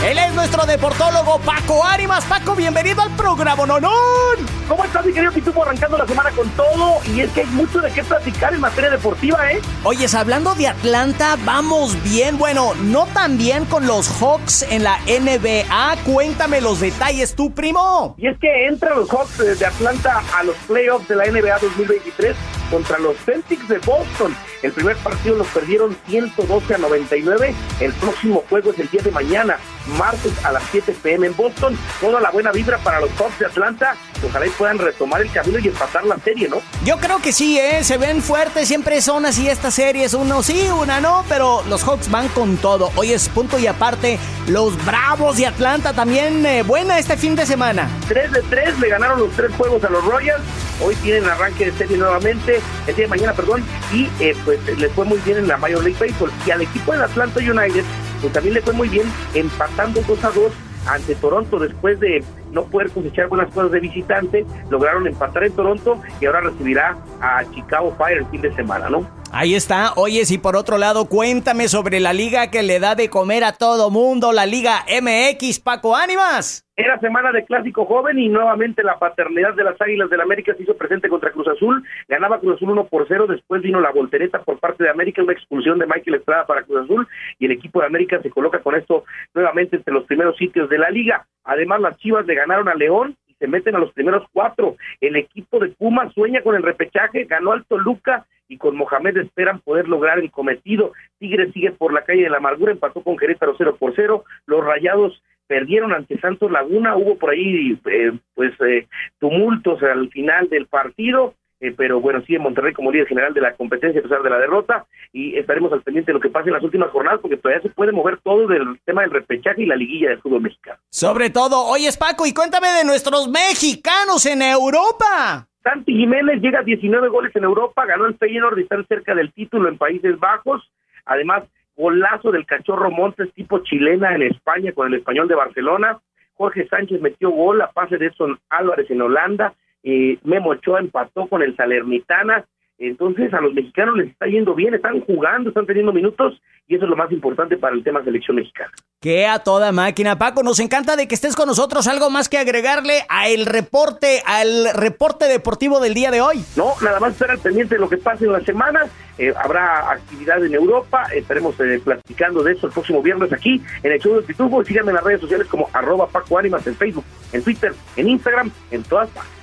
Él 0.04 0.18
es 0.18 0.34
nuestro 0.34 0.66
deportólogo 0.66 1.40
Paco 1.42 1.86
Ánimas. 1.86 2.24
Paco, 2.26 2.56
bienvenido 2.56 3.04
al 3.04 3.12
programa, 3.12 3.68
Nonón. 3.68 4.55
¿Cómo 4.68 4.84
estás, 4.84 5.06
mi 5.06 5.14
querido 5.14 5.32
Pitufo? 5.32 5.62
Arrancando 5.62 5.96
la 5.98 6.08
semana 6.08 6.32
con 6.32 6.50
todo. 6.52 7.00
Y 7.14 7.22
es 7.22 7.32
que 7.32 7.42
hay 7.42 7.48
mucho 7.48 7.82
de 7.82 7.92
qué 7.92 8.04
platicar 8.04 8.52
en 8.52 8.62
materia 8.62 8.90
deportiva, 8.90 9.52
¿eh? 9.52 9.62
Oyes, 9.84 10.16
hablando 10.16 10.56
de 10.56 10.68
Atlanta, 10.68 11.38
vamos 11.46 12.02
bien. 12.04 12.40
Bueno, 12.40 12.74
no 12.82 13.06
tan 13.14 13.38
bien 13.38 13.66
con 13.66 13.86
los 13.86 14.10
Hawks 14.20 14.64
en 14.64 14.84
la 14.84 14.98
NBA. 15.06 15.98
Cuéntame 16.04 16.62
los 16.62 16.80
detalles, 16.80 17.36
tú, 17.36 17.54
primo. 17.54 18.16
Y 18.18 18.28
es 18.28 18.40
que 18.40 18.68
entran 18.68 18.98
los 18.98 19.08
Hawks 19.10 19.38
de 19.60 19.66
Atlanta 19.66 20.24
a 20.36 20.44
los 20.44 20.56
playoffs 20.68 21.08
de 21.08 21.16
la 21.16 21.26
NBA 21.26 21.60
2023 21.60 22.36
contra 22.72 22.98
los 22.98 23.16
Celtics 23.18 23.68
de 23.68 23.78
Boston. 23.80 24.36
El 24.64 24.72
primer 24.72 24.98
partido 24.98 25.38
los 25.38 25.48
perdieron 25.48 25.96
112 26.08 26.74
a 26.74 26.78
99. 26.80 27.54
El 27.80 27.94
próximo 27.94 28.44
juego 28.50 28.72
es 28.72 28.80
el 28.80 28.90
día 28.90 29.02
de 29.04 29.12
mañana, 29.12 29.58
martes 29.98 30.34
a 30.44 30.52
las 30.52 30.64
7 30.72 30.96
pm 31.04 31.28
en 31.28 31.36
Boston. 31.36 31.78
Toda 32.02 32.20
la 32.20 32.32
buena 32.32 32.52
vibra 32.52 32.80
para 32.80 33.00
los 33.00 33.12
Hawks 33.12 33.38
de 33.40 33.46
Atlanta. 33.46 33.96
ojalá 34.28 34.48
y 34.48 34.50
puedan 34.58 34.78
retomar 34.78 35.22
el 35.22 35.32
camino 35.32 35.60
y 35.60 35.68
empatar 35.68 36.06
la 36.06 36.18
serie, 36.18 36.48
¿no? 36.48 36.58
Yo 36.84 36.98
creo 36.98 37.20
que 37.20 37.32
sí, 37.32 37.60
¿eh? 37.60 37.84
Se 37.84 37.98
ven 37.98 38.22
fuertes, 38.22 38.68
siempre 38.68 39.02
son 39.02 39.26
así 39.26 39.48
estas 39.48 39.74
series, 39.74 40.14
uno 40.14 40.44
sí, 40.44 40.68
una 40.70 41.00
no, 41.00 41.24
pero 41.30 41.64
los 41.68 41.84
Hawks 41.84 42.10
van 42.10 42.28
con 42.30 42.58
todo. 42.58 42.92
Hoy 42.96 43.14
es 43.14 43.30
punto 43.30 43.60
y 43.60 43.68
aparte, 43.68 44.20
los 44.48 44.84
Bravos 44.86 45.38
de 45.38 45.48
Atlanta 45.48 45.94
también 45.94 46.46
eh, 46.46 46.64
buena 46.64 47.00
este 47.00 47.18
fin 47.18 47.36
de 47.36 47.46
semana. 47.46 47.90
3 48.08 48.32
de 48.32 48.42
3, 48.44 48.80
le 48.80 48.90
ganaron 48.90 49.20
los 49.20 49.32
tres 49.32 49.52
juegos 49.56 49.84
a 49.84 49.90
los 49.90 50.04
Royals, 50.06 50.44
hoy 50.82 50.96
tienen 50.96 51.26
arranque 51.26 51.66
de 51.66 51.78
serie 51.78 51.98
nuevamente, 51.98 52.60
el 52.88 52.96
día 52.96 53.06
de 53.06 53.10
mañana, 53.10 53.34
perdón, 53.34 53.64
y 53.92 54.10
eh, 54.20 54.36
pues 54.46 54.60
les 54.78 54.92
fue 54.94 55.06
muy 55.06 55.20
bien 55.20 55.38
en 55.38 55.48
la 55.48 55.58
Major 55.58 55.84
League 55.84 55.98
Baseball. 56.00 56.32
Y 56.46 56.52
al 56.52 56.62
equipo 56.62 56.92
del 56.92 57.04
Atlanta 57.04 57.40
United, 57.40 57.84
pues 58.22 58.34
también 58.34 58.56
le 58.56 58.62
fue 58.62 58.74
muy 58.74 58.90
bien 58.90 59.12
empatando 59.34 60.02
2 60.08 60.24
a 60.24 60.30
2 60.32 60.52
ante 60.88 61.16
Toronto 61.16 61.60
después 61.60 62.00
de 62.00 62.24
no 62.56 62.64
poder 62.64 62.90
cosechar 62.90 63.28
buenas 63.28 63.54
cosas 63.54 63.72
de 63.72 63.82
visitante, 63.82 64.46
lograron 64.70 65.06
empatar 65.06 65.44
en 65.44 65.52
Toronto 65.52 66.02
y 66.20 66.26
ahora 66.26 66.42
recibirá 66.42 66.98
a 67.22 67.44
Chicago 67.54 67.94
Fire 67.98 68.20
el 68.20 68.26
fin 68.28 68.42
de 68.42 68.56
semana, 68.56 68.90
¿no? 68.90 69.06
Ahí 69.38 69.54
está. 69.54 69.92
Oye, 69.98 70.24
si 70.24 70.38
por 70.38 70.56
otro 70.56 70.78
lado, 70.78 71.10
cuéntame 71.10 71.68
sobre 71.68 72.00
la 72.00 72.14
liga 72.14 72.50
que 72.50 72.64
le 72.64 72.80
da 72.80 72.96
de 72.96 73.10
comer 73.10 73.44
a 73.44 73.52
todo 73.52 73.92
mundo, 73.92 74.32
la 74.32 74.46
Liga 74.46 74.86
MX, 74.88 75.60
Paco 75.60 75.94
Ánimas. 75.94 76.66
Era 76.78 76.98
semana 77.02 77.34
de 77.34 77.44
clásico 77.44 77.86
joven 77.86 78.18
y 78.18 78.30
nuevamente 78.30 78.82
la 78.82 78.98
paternidad 78.98 79.54
de 79.54 79.66
las 79.66 79.82
Águilas 79.82 80.10
del 80.10 80.22
América 80.22 80.54
se 80.56 80.64
hizo 80.64 80.78
presente 80.78 81.10
contra 81.10 81.34
Cruz 81.34 81.50
Azul. 81.50 81.84
Ganaba 82.08 82.40
Cruz 82.40 82.56
Azul 82.56 82.70
1 82.70 82.86
por 82.86 83.08
0, 83.10 83.28
después 83.28 83.62
vino 83.62 83.82
la 83.82 83.92
voltereta 83.92 84.42
por 84.42 84.58
parte 84.60 84.86
de 84.86 84.90
América, 84.90 85.22
una 85.22 85.34
expulsión 85.34 85.80
de 85.80 85.86
Michael 85.86 86.16
Estrada 86.16 86.46
para 86.46 86.64
Cruz 86.64 86.86
Azul 86.86 87.06
y 87.38 87.46
el 87.46 87.52
equipo 87.52 87.82
de 87.82 87.88
América 87.88 88.22
se 88.22 88.30
coloca 88.30 88.60
con 88.60 88.76
esto 88.76 89.04
nuevamente 89.34 89.76
entre 89.76 89.94
los 89.94 90.06
primeros 90.06 90.38
sitios 90.38 90.70
de 90.70 90.78
la 90.78 90.90
liga. 90.90 91.28
Además, 91.44 91.82
las 91.82 91.98
Chivas 91.98 92.26
le 92.26 92.36
ganaron 92.36 92.70
a 92.70 92.76
León 92.76 93.18
se 93.40 93.48
meten 93.48 93.76
a 93.76 93.80
los 93.80 93.94
primeros 93.94 94.24
cuatro. 94.32 94.76
El 95.02 95.16
equipo 95.16 95.60
de 95.60 95.70
Puma 95.70 96.12
sueña 96.12 96.42
con 96.42 96.56
el 96.56 96.64
repechaje, 96.64 97.26
ganó 97.26 97.52
al 97.52 97.66
Toluca 97.66 98.26
y 98.48 98.58
con 98.58 98.76
Mohamed 98.76 99.18
esperan 99.18 99.60
poder 99.60 99.88
lograr 99.88 100.20
el 100.20 100.32
cometido. 100.32 100.94
Tigre 101.20 101.52
sigue 101.52 101.72
por 101.72 101.94
la 101.94 102.04
calle 102.04 102.24
de 102.24 102.30
la 102.30 102.38
amargura, 102.38 102.72
empató 102.72 103.02
con 103.02 103.18
Querétaro 103.18 103.56
0 103.58 103.78
por 103.80 103.94
0. 103.96 104.24
Los 104.46 104.64
Rayados 104.64 105.22
perdieron 105.48 105.94
ante 105.94 106.20
Santos 106.20 106.52
Laguna, 106.52 106.96
hubo 106.96 107.18
por 107.18 107.32
ahí 107.32 107.80
eh, 107.86 108.12
pues 108.34 108.54
eh, 108.62 108.88
tumultos 109.20 109.82
al 109.84 110.10
final 110.10 110.50
del 110.50 110.66
partido, 110.66 111.36
eh, 111.68 111.74
pero 111.76 112.00
bueno, 112.00 112.22
sigue 112.22 112.40
Monterrey 112.40 112.74
como 112.74 112.92
líder 112.92 113.08
general 113.08 113.34
de 113.34 113.42
la 113.42 113.54
competencia 113.54 114.00
a 114.00 114.04
pesar 114.04 114.22
de 114.22 114.30
la 114.30 114.38
derrota 114.38 114.86
y 115.12 115.38
estaremos 115.38 115.72
al 115.74 115.82
pendiente 115.82 116.12
de 116.12 116.16
lo 116.16 116.20
que 116.20 116.30
pase 116.30 116.50
en 116.50 116.54
las 116.54 116.64
últimas 116.64 116.92
jornadas 116.92 117.20
porque 117.22 117.38
todavía 117.38 117.62
se 117.62 117.70
puede 117.70 117.92
mover 117.92 118.20
todo 118.22 118.48
del 118.48 118.80
tema 118.86 119.02
del 119.02 119.12
repechaje 119.12 119.64
y 119.64 119.66
la 119.66 119.76
liguilla 119.76 120.10
del 120.10 120.22
fútbol 120.22 120.42
mexicano. 120.42 120.80
Sobre 120.90 121.30
todo, 121.30 121.66
hoy 121.66 121.86
es 121.86 121.98
Paco 121.98 122.26
y 122.26 122.34
cuéntame 122.34 122.68
de 122.70 122.86
nuestros 122.86 123.28
mexicanos 123.30 124.26
en 124.26 124.42
Europa. 124.42 125.48
Santi 125.64 125.94
Jiménez 125.94 126.42
llega 126.42 126.60
a 126.60 126.64
19 126.64 127.08
goles 127.10 127.36
en 127.36 127.44
Europa, 127.44 127.86
ganó 127.86 128.06
el 128.06 128.16
Feyenoord 128.18 128.60
y 128.60 128.64
están 128.64 128.86
cerca 128.86 129.16
del 129.16 129.34
título 129.34 129.68
en 129.68 129.80
Países 129.80 130.20
Bajos. 130.20 130.62
Además, 131.06 131.44
golazo 131.76 132.32
del 132.32 132.46
cachorro 132.46 132.92
Montes 132.92 133.34
tipo 133.34 133.60
chilena 133.60 134.14
en 134.14 134.22
España 134.22 134.72
con 134.74 134.88
el 134.88 135.00
español 135.00 135.28
de 135.28 135.36
Barcelona. 135.36 136.00
Jorge 136.36 136.68
Sánchez 136.68 137.02
metió 137.02 137.32
gol 137.32 137.62
a 137.62 137.72
pase 137.72 137.98
de 137.98 138.08
Edson 138.08 138.38
Álvarez 138.50 138.90
en 138.92 139.02
Holanda. 139.02 139.54
Eh, 139.86 140.18
Memo 140.24 140.50
Ochoa 140.50 140.80
empató 140.80 141.28
con 141.28 141.42
el 141.44 141.56
Salernitana. 141.56 142.44
Entonces 142.78 143.34
a 143.34 143.40
los 143.40 143.54
mexicanos 143.54 143.96
les 143.96 144.10
está 144.10 144.26
yendo 144.26 144.54
bien, 144.54 144.74
están 144.74 145.00
jugando, 145.00 145.50
están 145.50 145.66
teniendo 145.66 145.94
minutos 145.94 146.42
y 146.68 146.76
eso 146.76 146.84
es 146.84 146.90
lo 146.90 146.98
más 146.98 147.10
importante 147.12 147.56
para 147.56 147.74
el 147.74 147.84
tema 147.84 148.04
selección 148.04 148.36
mexicana. 148.36 148.72
Que 149.00 149.28
a 149.28 149.40
toda 149.40 149.72
máquina, 149.72 150.18
Paco, 150.18 150.44
nos 150.44 150.60
encanta 150.60 150.96
de 150.96 151.08
que 151.08 151.16
estés 151.16 151.36
con 151.36 151.48
nosotros. 151.48 151.88
Algo 151.88 152.10
más 152.10 152.28
que 152.28 152.38
agregarle 152.38 153.06
a 153.08 153.30
el 153.30 153.46
reporte, 153.46 154.24
al 154.26 154.74
reporte 154.74 155.26
deportivo 155.26 155.80
del 155.80 155.94
día 155.94 156.12
de 156.12 156.22
hoy. 156.22 156.44
No, 156.58 156.74
nada 156.82 157.00
más 157.00 157.14
estar 157.14 157.30
al 157.30 157.38
pendiente 157.38 157.76
de 157.76 157.82
lo 157.82 157.88
que 157.88 157.98
pase 157.98 158.26
en 158.26 158.34
la 158.34 158.42
semana. 158.42 158.88
Eh, 159.18 159.32
habrá 159.38 159.92
actividad 159.92 160.44
en 160.44 160.54
Europa, 160.54 161.08
estaremos 161.14 161.58
eh, 161.62 161.80
platicando 161.82 162.44
de 162.44 162.54
eso 162.54 162.68
el 162.68 162.74
próximo 162.74 163.02
viernes 163.02 163.32
aquí 163.32 163.62
en 163.84 163.92
el 163.92 164.02
show 164.02 164.16
del 164.16 164.26
Pitufo. 164.26 164.66
Síganme 164.66 164.90
en 164.90 164.96
las 164.96 165.04
redes 165.04 165.22
sociales 165.22 165.48
como 165.48 165.70
arroba 165.72 166.08
Paco 166.08 166.38
Ánimas 166.40 166.66
en 166.68 166.76
Facebook, 166.76 167.06
en 167.32 167.44
Twitter, 167.44 167.74
en 167.96 168.10
Instagram, 168.10 168.52
en 168.72 168.84
todas 168.84 169.10
partes. 169.12 169.35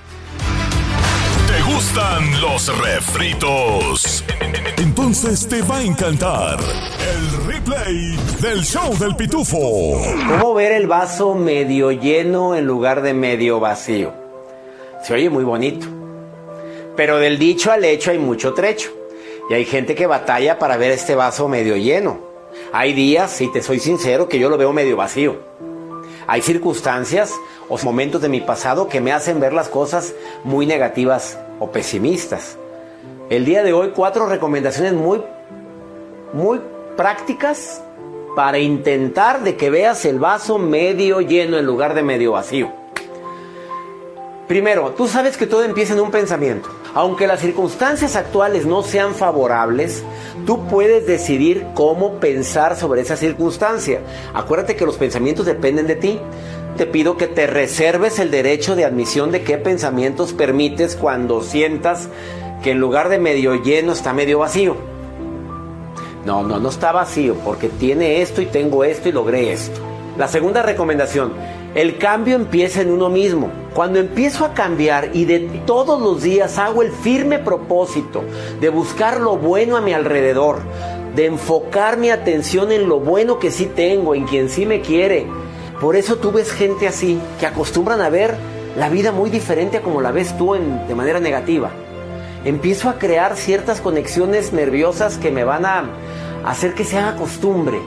¿Te 1.53 1.61
gustan 1.61 2.41
los 2.41 2.79
refritos? 2.79 4.23
Entonces 4.79 5.47
te 5.47 5.61
va 5.61 5.77
a 5.77 5.83
encantar 5.83 6.57
el 6.59 7.45
replay 7.45 8.17
del 8.41 8.63
show 8.63 8.97
del 8.97 9.15
pitufo. 9.15 10.01
¿Cómo 10.29 10.55
ver 10.55 10.71
el 10.71 10.87
vaso 10.87 11.35
medio 11.35 11.91
lleno 11.91 12.55
en 12.55 12.65
lugar 12.65 13.03
de 13.03 13.13
medio 13.13 13.59
vacío? 13.59 14.11
Se 15.03 15.13
oye 15.13 15.29
muy 15.29 15.43
bonito. 15.43 15.85
Pero 16.95 17.19
del 17.19 17.37
dicho 17.37 17.71
al 17.71 17.85
hecho 17.85 18.09
hay 18.09 18.17
mucho 18.17 18.55
trecho. 18.55 18.89
Y 19.47 19.53
hay 19.53 19.65
gente 19.65 19.93
que 19.93 20.07
batalla 20.07 20.57
para 20.57 20.75
ver 20.77 20.89
este 20.89 21.13
vaso 21.13 21.47
medio 21.47 21.77
lleno. 21.77 22.19
Hay 22.71 22.93
días, 22.93 23.29
si 23.29 23.51
te 23.51 23.61
soy 23.61 23.79
sincero, 23.79 24.27
que 24.27 24.39
yo 24.39 24.49
lo 24.49 24.57
veo 24.57 24.73
medio 24.73 24.97
vacío. 24.97 25.37
Hay 26.27 26.41
circunstancias 26.41 27.33
o 27.69 27.77
momentos 27.83 28.21
de 28.21 28.29
mi 28.29 28.41
pasado 28.41 28.87
que 28.87 29.01
me 29.01 29.11
hacen 29.11 29.39
ver 29.39 29.53
las 29.53 29.69
cosas 29.69 30.13
muy 30.43 30.65
negativas 30.65 31.37
o 31.59 31.71
pesimistas. 31.71 32.57
El 33.29 33.45
día 33.45 33.63
de 33.63 33.73
hoy 33.73 33.91
cuatro 33.95 34.27
recomendaciones 34.27 34.93
muy 34.93 35.21
muy 36.33 36.59
prácticas 36.97 37.81
para 38.35 38.57
intentar 38.57 39.43
de 39.43 39.55
que 39.55 39.69
veas 39.69 40.05
el 40.05 40.19
vaso 40.19 40.57
medio 40.57 41.21
lleno 41.21 41.57
en 41.57 41.65
lugar 41.65 41.93
de 41.93 42.03
medio 42.03 42.31
vacío. 42.31 42.71
Primero, 44.47 44.91
tú 44.91 45.07
sabes 45.07 45.37
que 45.37 45.47
todo 45.47 45.63
empieza 45.63 45.93
en 45.93 45.99
un 45.99 46.11
pensamiento. 46.11 46.69
Aunque 46.95 47.25
las 47.25 47.39
circunstancias 47.39 48.15
actuales 48.15 48.67
no 48.67 48.83
sean 48.83 49.15
favorables, 49.15 50.03
tú 50.45 50.67
puedes 50.67 51.07
decidir 51.07 51.65
cómo 51.73 52.19
pensar 52.19 52.75
sobre 52.75 53.01
esa 53.01 53.17
circunstancia. 53.17 54.01
Acuérdate 54.33 54.75
que 54.75 54.85
los 54.85 54.97
pensamientos 54.97 55.47
dependen 55.47 55.87
de 55.87 55.95
ti. 55.95 56.19
Te 56.77 56.85
pido 56.85 57.17
que 57.17 57.27
te 57.27 57.47
reserves 57.47 58.19
el 58.19 58.29
derecho 58.29 58.75
de 58.75 58.85
admisión 58.85 59.31
de 59.31 59.43
qué 59.43 59.57
pensamientos 59.57 60.33
permites 60.33 60.95
cuando 60.95 61.41
sientas 61.41 62.09
que 62.61 62.71
en 62.71 62.79
lugar 62.79 63.09
de 63.09 63.19
medio 63.19 63.55
lleno 63.55 63.93
está 63.93 64.13
medio 64.13 64.39
vacío. 64.39 64.75
No, 66.25 66.43
no, 66.43 66.59
no 66.59 66.69
está 66.69 66.91
vacío 66.91 67.35
porque 67.43 67.69
tiene 67.69 68.21
esto 68.21 68.41
y 68.41 68.45
tengo 68.45 68.83
esto 68.83 69.09
y 69.09 69.11
logré 69.11 69.51
esto. 69.51 69.79
La 70.17 70.27
segunda 70.27 70.61
recomendación, 70.61 71.33
el 71.75 71.97
cambio 71.97 72.35
empieza 72.35 72.81
en 72.81 72.91
uno 72.91 73.09
mismo. 73.09 73.49
Cuando 73.73 73.99
empiezo 73.99 74.45
a 74.45 74.53
cambiar 74.53 75.09
y 75.13 75.25
de 75.25 75.39
todos 75.65 75.99
los 75.99 76.21
días 76.21 76.59
hago 76.59 76.83
el 76.83 76.91
firme 76.91 77.39
propósito 77.39 78.23
de 78.61 78.69
buscar 78.69 79.19
lo 79.19 79.37
bueno 79.37 79.75
a 79.75 79.81
mi 79.81 79.93
alrededor, 79.93 80.59
de 81.15 81.25
enfocar 81.25 81.97
mi 81.97 82.11
atención 82.11 82.71
en 82.71 82.87
lo 82.87 82.99
bueno 82.99 83.39
que 83.39 83.49
sí 83.49 83.65
tengo, 83.65 84.13
en 84.13 84.25
quien 84.25 84.49
sí 84.49 84.67
me 84.67 84.81
quiere. 84.81 85.25
Por 85.81 85.95
eso 85.95 86.17
tú 86.17 86.31
ves 86.31 86.51
gente 86.51 86.87
así, 86.87 87.19
que 87.39 87.47
acostumbran 87.47 88.01
a 88.01 88.09
ver 88.09 88.35
la 88.77 88.89
vida 88.89 89.11
muy 89.11 89.31
diferente 89.31 89.77
a 89.77 89.81
como 89.81 90.01
la 90.01 90.11
ves 90.11 90.37
tú 90.37 90.53
en, 90.53 90.87
de 90.87 90.93
manera 90.93 91.19
negativa. 91.19 91.71
Empiezo 92.45 92.87
a 92.89 92.99
crear 92.99 93.35
ciertas 93.35 93.81
conexiones 93.81 94.53
nerviosas 94.53 95.17
que 95.17 95.31
me 95.31 95.43
van 95.43 95.65
a 95.65 95.85
hacer 96.45 96.75
que 96.75 96.83
se 96.83 96.99
haga 96.99 97.15
costumbre. 97.15 97.79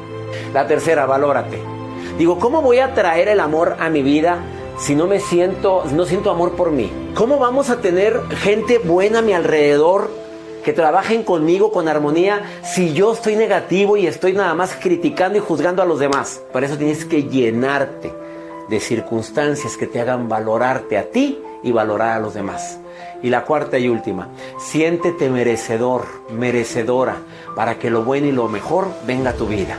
La 0.53 0.67
tercera, 0.67 1.07
valórate. 1.07 1.76
Digo, 2.19 2.39
¿cómo 2.39 2.63
voy 2.63 2.79
a 2.79 2.95
traer 2.95 3.29
el 3.29 3.41
amor 3.41 3.77
a 3.79 3.91
mi 3.91 4.03
vida 4.03 4.39
si 4.79 4.95
no 4.95 5.07
me 5.07 5.21
siento, 5.21 5.85
no 5.93 6.07
siento 6.07 6.31
amor 6.31 6.53
por 6.53 6.71
mí? 6.71 6.91
¿Cómo 7.15 7.39
vamos 7.39 7.69
a 7.69 7.83
tener 7.83 8.23
gente 8.39 8.79
buena 8.79 9.19
a 9.19 9.23
mi 9.23 9.35
alrededor 9.35 10.11
que 10.65 10.73
trabajen 10.73 11.25
conmigo 11.25 11.71
con 11.71 11.89
armonía 11.89 12.41
si 12.65 12.95
yo 12.95 13.13
estoy 13.13 13.37
negativo 13.37 13.99
y 13.99 14.07
estoy 14.07 14.33
nada 14.33 14.55
más 14.55 14.75
criticando 14.81 15.37
y 15.37 15.43
juzgando 15.43 15.83
a 15.83 15.85
los 15.85 15.99
demás? 15.99 16.41
Para 16.55 16.65
eso 16.65 16.79
tienes 16.79 17.05
que 17.05 17.25
llenarte 17.25 18.15
de 18.71 18.81
circunstancias 18.81 19.77
que 19.77 19.87
te 19.87 20.01
hagan 20.01 20.27
valorarte 20.27 20.97
a 20.97 21.11
ti 21.11 21.39
y 21.63 21.71
valorar 21.71 22.17
a 22.17 22.21
los 22.21 22.33
demás. 22.33 22.79
Y 23.23 23.29
la 23.29 23.45
cuarta 23.45 23.79
y 23.79 23.91
última, 23.91 24.31
siéntete 24.59 25.29
merecedor, 25.29 26.07
merecedora, 26.31 27.17
para 27.55 27.79
que 27.79 27.91
lo 27.91 28.05
bueno 28.05 28.27
y 28.27 28.33
lo 28.33 28.49
mejor 28.49 28.89
venga 29.07 29.31
a 29.31 29.35
tu 29.35 29.47
vida. 29.47 29.77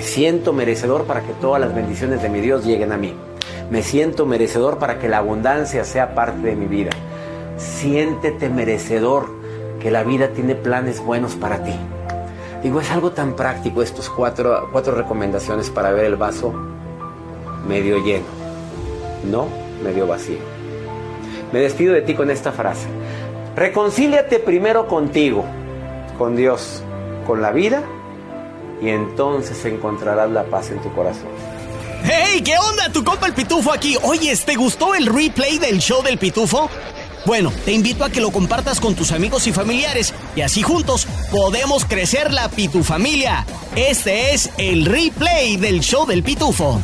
Me 0.00 0.06
siento 0.06 0.54
merecedor 0.54 1.04
para 1.04 1.20
que 1.20 1.34
todas 1.42 1.60
las 1.60 1.74
bendiciones 1.74 2.22
de 2.22 2.30
mi 2.30 2.40
Dios 2.40 2.64
lleguen 2.64 2.90
a 2.90 2.96
mí. 2.96 3.14
Me 3.70 3.82
siento 3.82 4.24
merecedor 4.24 4.78
para 4.78 4.98
que 4.98 5.10
la 5.10 5.18
abundancia 5.18 5.84
sea 5.84 6.14
parte 6.14 6.40
de 6.40 6.56
mi 6.56 6.64
vida. 6.64 6.88
Siéntete 7.58 8.48
merecedor 8.48 9.28
que 9.78 9.90
la 9.90 10.02
vida 10.02 10.28
tiene 10.28 10.54
planes 10.54 11.04
buenos 11.04 11.34
para 11.34 11.62
ti. 11.64 11.74
Digo, 12.62 12.80
es 12.80 12.90
algo 12.90 13.10
tan 13.10 13.36
práctico 13.36 13.82
estos 13.82 14.08
cuatro, 14.08 14.70
cuatro 14.72 14.94
recomendaciones 14.94 15.68
para 15.68 15.92
ver 15.92 16.06
el 16.06 16.16
vaso 16.16 16.54
medio 17.68 18.02
lleno, 18.02 18.24
no 19.30 19.48
medio 19.84 20.06
vacío. 20.06 20.38
Me 21.52 21.58
despido 21.58 21.92
de 21.92 22.00
ti 22.00 22.14
con 22.14 22.30
esta 22.30 22.52
frase. 22.52 22.86
Reconcíliate 23.54 24.38
primero 24.38 24.86
contigo, 24.86 25.44
con 26.16 26.36
Dios, 26.36 26.82
con 27.26 27.42
la 27.42 27.52
vida 27.52 27.84
y 28.80 28.88
entonces 28.88 29.64
encontrarás 29.64 30.30
la 30.30 30.44
paz 30.44 30.70
en 30.70 30.80
tu 30.80 30.92
corazón. 30.94 31.28
¡Hey! 32.02 32.42
¿Qué 32.42 32.56
onda? 32.56 32.90
Tu 32.90 33.04
compa 33.04 33.26
el 33.26 33.34
Pitufo 33.34 33.72
aquí. 33.72 33.96
Oye, 34.02 34.34
¿te 34.36 34.56
gustó 34.56 34.94
el 34.94 35.06
replay 35.06 35.58
del 35.58 35.78
show 35.80 36.02
del 36.02 36.18
Pitufo? 36.18 36.70
Bueno, 37.26 37.52
te 37.64 37.72
invito 37.72 38.04
a 38.04 38.10
que 38.10 38.20
lo 38.20 38.30
compartas 38.30 38.80
con 38.80 38.94
tus 38.94 39.12
amigos 39.12 39.46
y 39.46 39.52
familiares 39.52 40.14
y 40.34 40.40
así 40.40 40.62
juntos 40.62 41.06
podemos 41.30 41.84
crecer 41.84 42.32
la 42.32 42.48
Pitufamilia. 42.48 43.44
Este 43.76 44.32
es 44.32 44.50
el 44.56 44.86
replay 44.86 45.56
del 45.56 45.80
show 45.80 46.06
del 46.06 46.22
Pitufo. 46.22 46.80